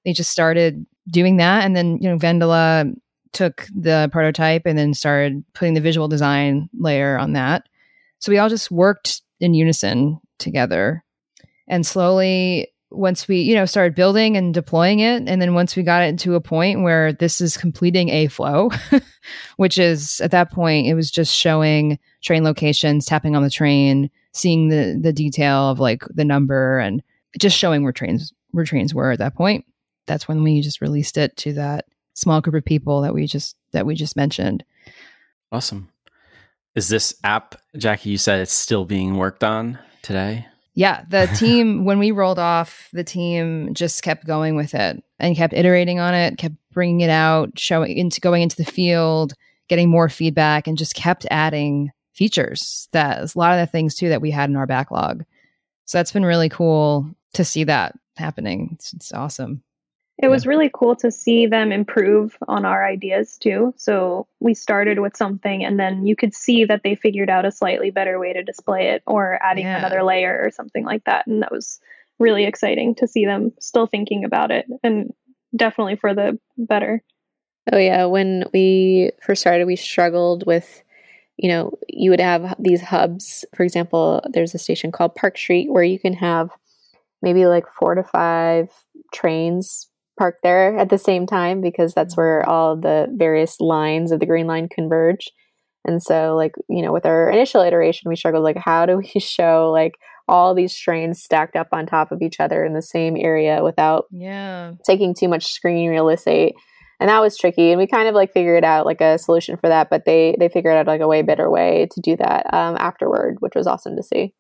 they 0.05 0.13
just 0.13 0.31
started 0.31 0.87
doing 1.11 1.37
that. 1.39 1.65
And 1.65 1.77
then, 1.77 1.99
you 2.01 2.09
know, 2.09 2.19
Vendela 2.19 2.95
took 3.33 3.67
the 3.75 4.09
prototype 4.13 4.63
and 4.65 4.79
then 4.79 4.95
started 4.95 5.45
putting 5.53 5.75
the 5.75 5.81
visual 5.81 6.09
design 6.09 6.69
layer 6.79 7.19
on 7.19 7.35
that. 7.35 7.69
So 8.19 8.33
we 8.33 8.39
all 8.39 8.49
just 8.49 8.71
worked 8.71 9.23
in 9.41 9.55
unison 9.55 10.21
together. 10.39 11.05
And 11.69 11.87
slowly, 11.87 12.73
once 12.91 13.29
we, 13.29 13.41
you 13.41 13.55
know, 13.55 13.67
started 13.67 13.95
building 13.95 14.37
and 14.37 14.55
deploying 14.55 15.01
it, 15.01 15.29
and 15.29 15.43
then 15.43 15.55
once 15.55 15.77
we 15.77 15.83
got 15.83 16.03
it 16.03 16.19
to 16.21 16.35
a 16.35 16.41
point 16.41 16.83
where 16.83 17.13
this 17.13 17.41
is 17.41 17.57
completing 17.57 18.09
a 18.09 18.29
flow, 18.29 18.71
which 19.57 19.79
is 19.79 20.21
at 20.21 20.31
that 20.31 20.51
point, 20.51 20.87
it 20.87 20.95
was 20.95 21.11
just 21.11 21.35
showing 21.35 21.99
train 22.23 22.45
locations, 22.45 23.05
tapping 23.05 23.37
on 23.37 23.43
the 23.43 23.51
train, 23.51 24.11
seeing 24.33 24.69
the 24.69 24.99
the 25.01 25.13
detail 25.13 25.71
of 25.71 25.79
like 25.79 26.03
the 26.15 26.25
number 26.25 26.79
and 26.79 27.03
just 27.39 27.59
showing 27.59 27.83
where 27.83 27.93
trains 27.93 28.33
where 28.53 28.65
trains 28.65 28.95
were 28.95 29.13
at 29.13 29.19
that 29.19 29.35
point. 29.35 29.65
That's 30.07 30.27
when 30.27 30.43
we 30.43 30.63
just 30.63 30.81
released 30.81 31.19
it 31.19 31.37
to 31.39 31.53
that 31.55 31.85
small 32.15 32.41
group 32.41 32.55
of 32.55 32.65
people 32.65 33.03
that 33.03 33.15
we 33.15 33.27
just 33.27 33.57
that 33.73 33.87
we 33.87 33.95
just 33.95 34.17
mentioned. 34.17 34.65
Awesome. 35.53 35.89
Is 36.75 36.89
this 36.89 37.15
app, 37.25 37.57
Jackie? 37.77 38.11
You 38.11 38.19
said 38.19 38.41
it's 38.41 38.53
still 38.53 38.85
being 38.85 39.17
worked 39.17 39.45
on 39.45 39.79
today. 40.03 40.47
Yeah, 40.79 41.03
the 41.09 41.27
team 41.37 41.85
when 41.85 41.99
we 41.99 42.13
rolled 42.13 42.39
off, 42.39 42.89
the 42.93 43.03
team 43.03 43.75
just 43.75 44.05
kept 44.05 44.25
going 44.25 44.55
with 44.55 44.77
it 44.77 45.03
and 45.19 45.37
kept 45.37 45.53
iterating 45.53 45.99
on 45.99 46.15
it, 46.15 46.39
kept 46.39 46.55
bringing 46.71 47.01
it 47.01 47.11
out, 47.11 47.59
showing 47.59 47.99
into 47.99 48.21
going 48.21 48.43
into 48.43 48.55
the 48.55 48.65
field, 48.65 49.35
getting 49.69 49.91
more 49.91 50.09
feedback, 50.09 50.69
and 50.69 50.79
just 50.79 50.95
kept 50.95 51.27
adding 51.33 51.91
features. 52.13 52.89
That 52.93 53.19
a 53.19 53.37
lot 53.37 53.59
of 53.59 53.59
the 53.59 53.67
things 53.67 53.97
too 53.97 54.11
that 54.11 54.21
we 54.21 54.31
had 54.31 54.51
in 54.51 54.57
our 54.57 54.69
backlog. 54.69 55.25
So 55.87 55.99
that's 55.99 56.13
been 56.13 56.25
really 56.25 56.49
cool 56.49 57.11
to 57.33 57.45
see 57.45 57.65
that 57.65 57.99
happening. 58.17 58.71
It's, 58.75 58.93
it's 58.93 59.13
awesome. 59.13 59.65
It 60.21 60.29
was 60.29 60.47
really 60.47 60.69
cool 60.73 60.97
to 60.97 61.13
see 61.13 61.47
them 61.47 61.71
improve 61.71 62.37
on 62.49 62.65
our 62.65 62.85
ideas 62.85 63.39
too. 63.39 63.73
So 63.77 64.27
we 64.41 64.53
started 64.53 64.99
with 64.99 65.17
something 65.17 65.65
and 65.65 65.79
then 65.79 66.07
you 66.07 66.17
could 66.17 66.35
see 66.35 66.65
that 66.65 66.83
they 66.83 66.97
figured 66.97 67.31
out 67.31 67.45
a 67.45 67.53
slightly 67.53 67.93
better 67.93 68.19
way 68.19 68.33
to 68.33 68.43
display 68.43 68.89
it 68.89 69.03
or 69.07 69.39
adding 69.43 69.65
Yeah. 69.65 69.79
another 69.79 70.03
layer 70.03 70.41
or 70.43 70.51
something 70.51 70.85
like 70.85 71.05
that. 71.05 71.29
And 71.29 71.43
that 71.43 71.53
was 71.53 71.79
really 72.19 72.45
exciting 72.45 72.97
to 72.97 73.07
see 73.07 73.27
them 73.27 73.53
still 73.61 73.87
thinking 73.87 74.25
about 74.25 74.51
it 74.51 74.67
and 74.83 75.15
definitely 75.55 75.95
for 75.95 76.15
the 76.15 76.37
better. 76.57 77.01
Oh 77.71 77.79
yeah, 77.79 78.07
when 78.07 78.45
we 78.53 79.13
first 79.23 79.43
started, 79.43 79.67
we 79.67 79.77
struggled 79.77 80.47
with, 80.47 80.83
you 81.37 81.49
know, 81.49 81.79
you 81.89 82.11
would 82.11 82.21
have 82.21 82.57
these 82.59 82.81
hubs. 82.81 83.45
For 83.55 83.63
example, 83.63 84.21
there's 84.33 84.55
a 84.55 84.59
station 84.59 84.91
called 84.91 85.15
Park 85.15 85.39
Street 85.39 85.71
where 85.71 85.85
you 85.85 86.01
can 86.01 86.15
have 86.15 86.51
maybe 87.23 87.47
like 87.47 87.67
four 87.69 87.95
to 87.95 88.03
five 88.03 88.71
trains 89.13 89.88
parked 90.19 90.43
there 90.43 90.77
at 90.77 90.91
the 90.91 90.99
same 90.99 91.27
time 91.27 91.61
because 91.61 91.95
that's 91.95 92.17
where 92.17 92.47
all 92.49 92.77
the 92.77 93.07
various 93.17 93.61
lines 93.61 94.13
of 94.13 94.21
the 94.21 94.27
Green 94.27 94.47
Line 94.47 94.69
converge. 94.69 95.29
And 95.87 96.03
so, 96.03 96.35
like, 96.37 96.53
you 96.69 96.83
know, 96.83 96.93
with 96.93 97.07
our 97.07 97.31
initial 97.31 97.63
iteration, 97.63 98.09
we 98.11 98.17
struggled 98.17 98.45
like, 98.45 98.59
how 98.59 98.85
do 98.85 98.99
we 98.99 99.07
show 99.21 99.71
like 99.73 99.95
all 100.27 100.55
these 100.55 100.77
trains 100.77 101.23
stacked 101.23 101.57
up 101.57 101.69
on 101.73 101.87
top 101.87 102.13
of 102.13 102.21
each 102.21 102.39
other 102.39 102.63
in 102.65 102.75
the 102.75 102.83
same 102.83 103.17
area 103.17 103.63
without 103.65 104.05
Yeah. 104.11 104.73
taking 104.87 105.15
too 105.15 105.29
much 105.29 105.47
screen 105.47 105.89
real 105.89 106.11
estate 106.11 106.55
and 107.01 107.09
that 107.09 107.21
was 107.21 107.39
tricky 107.39 107.71
and 107.71 107.79
we 107.79 107.87
kind 107.87 108.09
of 108.09 108.15
like 108.15 108.31
figured 108.33 108.63
out 108.63 108.85
like 108.85 109.01
a 109.01 109.17
solution 109.19 109.57
for 109.57 109.69
that 109.69 109.89
but 109.89 110.05
they 110.05 110.37
they 110.39 110.51
figured 110.51 110.77
out 110.77 110.87
like 110.87 111.01
a 111.01 111.09
way 111.09 111.23
better 111.23 111.49
way 111.49 111.89
to 111.93 112.01
do 112.03 112.15
that 112.17 112.45
um, 112.53 112.77
afterward 112.79 113.37
which 113.41 113.55
was 113.55 113.67
awesome 113.67 113.97
to 113.97 114.03
see 114.03 114.35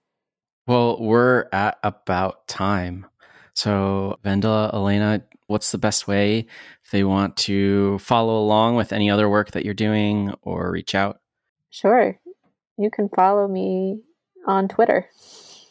Well, 0.66 0.98
we're 1.00 1.46
at 1.52 1.78
about 1.82 2.46
time. 2.48 3.06
So, 3.54 4.18
Vendela, 4.22 4.72
Elena, 4.74 5.22
what's 5.48 5.72
the 5.72 5.78
best 5.78 6.06
way 6.06 6.46
if 6.84 6.90
they 6.92 7.02
want 7.02 7.36
to 7.36 7.98
follow 7.98 8.38
along 8.38 8.76
with 8.76 8.92
any 8.92 9.10
other 9.10 9.28
work 9.28 9.50
that 9.50 9.64
you're 9.64 9.74
doing 9.74 10.32
or 10.42 10.70
reach 10.70 10.94
out? 10.94 11.20
sure. 11.70 12.18
You 12.78 12.90
can 12.90 13.08
follow 13.08 13.48
me 13.48 14.00
on 14.46 14.68
twitter. 14.68 15.08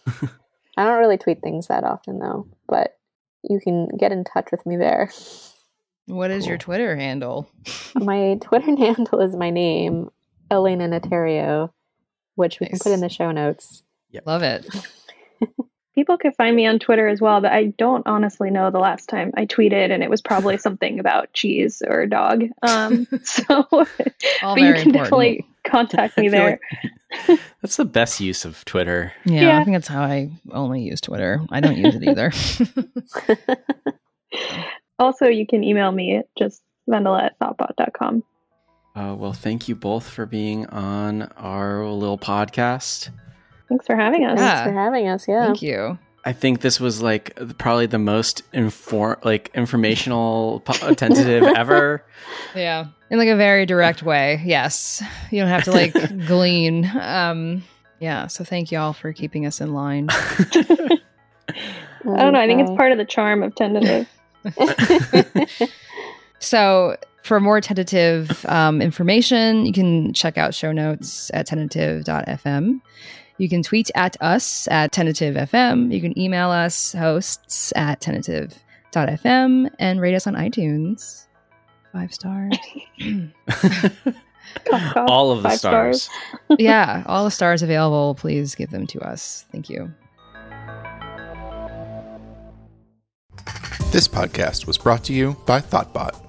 I 0.07 0.83
don't 0.83 0.99
really 0.99 1.17
tweet 1.17 1.41
things 1.41 1.67
that 1.67 1.83
often 1.83 2.19
though 2.19 2.47
but 2.67 2.97
you 3.43 3.59
can 3.59 3.87
get 3.97 4.11
in 4.11 4.23
touch 4.25 4.49
with 4.51 4.65
me 4.65 4.75
there. 4.77 5.09
What 6.07 6.31
is 6.31 6.45
your 6.45 6.57
Twitter 6.57 6.95
handle? 6.95 7.49
my 7.95 8.35
twitter 8.41 8.75
handle 8.75 9.21
is 9.21 9.35
my 9.35 9.49
name 9.49 10.09
elena 10.51 10.87
natario 10.87 11.71
which 12.35 12.59
we 12.59 12.67
can 12.67 12.79
put 12.79 12.91
in 12.91 12.99
the 12.99 13.09
show 13.09 13.31
notes. 13.31 13.83
Love 14.25 14.43
it. 14.43 14.65
People 15.97 16.19
can 16.19 16.31
find 16.33 16.55
me 16.55 16.67
on 16.67 16.77
Twitter 16.77 17.07
as 17.07 17.19
well, 17.19 17.41
but 17.41 17.51
I 17.51 17.73
don't 17.79 18.05
honestly 18.05 18.51
know 18.51 18.69
the 18.69 18.77
last 18.77 19.10
time 19.10 19.31
I 19.36 19.47
tweeted, 19.47 19.91
and 19.91 20.03
it 20.03 20.12
was 20.12 20.21
probably 20.21 20.55
something 20.60 20.99
about 20.99 21.33
cheese 21.33 21.81
or 21.88 22.05
dog. 22.05 22.43
Um, 22.62 23.07
so, 23.23 23.65
but 23.71 23.88
you 23.89 24.73
can 24.73 24.75
important. 24.75 24.93
definitely 24.93 25.45
contact 25.65 26.15
me 26.19 26.29
there. 26.29 26.60
like 27.27 27.39
that's 27.63 27.77
the 27.77 27.86
best 27.86 28.19
use 28.19 28.45
of 28.45 28.63
Twitter. 28.65 29.12
Yeah, 29.25 29.41
Yeah. 29.41 29.60
I 29.60 29.63
think 29.63 29.73
that's 29.75 29.88
how 29.88 30.03
I 30.03 30.29
only 30.51 30.83
use 30.83 31.01
Twitter. 31.01 31.41
I 31.49 31.62
don't 31.62 31.77
use 31.77 31.95
it 31.95 32.03
either. 32.03 32.31
Also, 34.99 35.25
you 35.25 35.47
can 35.47 35.63
email 35.63 35.91
me 35.91 36.17
at 36.17 36.27
just 36.38 36.62
vendela 36.88 37.23
at 37.23 37.39
thoughtbot.com. 37.39 38.23
Uh, 38.95 39.15
well, 39.15 39.33
thank 39.33 39.67
you 39.67 39.73
both 39.75 40.07
for 40.07 40.27
being 40.27 40.67
on 40.67 41.23
our 41.38 41.86
little 41.88 42.19
podcast. 42.19 43.10
Thanks 43.69 43.86
for 43.86 43.95
having 43.95 44.25
us. 44.25 44.39
Yeah. 44.39 44.63
thanks 44.63 44.69
for 44.69 44.73
having 44.73 45.08
us 45.08 45.27
yeah 45.27 45.45
Thank 45.45 45.62
you. 45.62 45.97
I 46.25 46.34
think 46.34 46.60
this 46.62 46.80
was 46.80 47.01
like 47.01 47.38
probably 47.58 47.86
the 47.86 47.99
most 47.99 48.41
inform, 48.51 49.17
like 49.23 49.49
informational 49.53 50.62
po- 50.65 50.93
tentative 50.93 51.43
ever. 51.56 52.03
Yeah. 52.53 52.88
In 53.10 53.17
like 53.17 53.30
a 53.30 53.38
very 53.38 53.65
direct 53.65 54.03
way. 54.03 54.41
Yes. 54.45 55.01
You 55.32 55.39
don't 55.39 55.47
have 55.49 55.63
to 55.65 55.71
like 55.71 55.93
glean. 56.27 56.89
Um 56.99 57.63
yeah, 57.99 58.27
so 58.27 58.43
thank 58.43 58.71
y'all 58.71 58.93
for 58.93 59.12
keeping 59.12 59.45
us 59.45 59.60
in 59.60 59.73
line. 59.73 60.08
I 60.12 60.99
don't 62.03 62.34
know. 62.34 62.39
I 62.39 62.45
think 62.45 62.62
it's 62.62 62.71
part 62.77 62.91
of 62.91 62.97
the 62.99 63.06
charm 63.06 63.41
of 63.41 63.56
tentative. 63.56 64.08
So, 66.39 66.97
for 67.23 67.39
more 67.39 67.60
tentative 67.60 68.45
um, 68.45 68.82
information, 68.82 69.65
you 69.65 69.73
can 69.73 70.13
check 70.13 70.38
out 70.38 70.53
show 70.53 70.71
notes 70.71 71.32
at 71.34 71.47
tentative.fm. 71.47 72.82
You 73.38 73.47
can 73.50 73.62
tweet 73.63 73.91
at 73.95 74.17
us 74.21 74.67
at 74.69 74.91
tentative.fm. 74.91 75.93
You 75.93 76.02
can 76.02 76.17
email 76.17 76.50
us, 76.50 76.93
hosts 76.93 77.71
at 77.76 78.02
tentative.fm, 78.02 79.69
and 79.80 80.02
rate 80.02 80.15
us 80.15 80.26
on 80.28 80.34
iTunes. 80.34 81.28
Five 81.93 82.13
stars. 82.13 82.58
Cough, 84.65 84.93
cough. 84.93 85.10
All 85.10 85.32
of 85.32 85.43
the 85.43 85.50
Five 85.50 85.60
stars. 85.60 86.04
stars. 86.04 86.58
yeah, 86.60 87.04
all 87.06 87.23
the 87.26 87.32
stars 87.32 87.62
available. 87.62 88.15
Please 88.15 88.56
give 88.56 88.71
them 88.71 88.88
to 88.88 89.00
us. 89.02 89.45
Thank 89.52 89.69
you. 89.69 89.93
This 93.91 94.08
podcast 94.08 94.65
was 94.67 94.78
brought 94.78 95.04
to 95.06 95.13
you 95.13 95.36
by 95.45 95.60
Thoughtbot. 95.62 96.19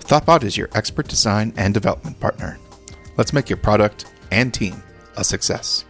Thoughtbot 0.00 0.44
is 0.44 0.56
your 0.56 0.68
expert 0.74 1.08
design 1.08 1.52
and 1.56 1.74
development 1.74 2.18
partner. 2.20 2.58
Let's 3.16 3.32
make 3.32 3.50
your 3.50 3.58
product 3.58 4.06
and 4.30 4.52
team 4.52 4.82
a 5.16 5.24
success. 5.24 5.84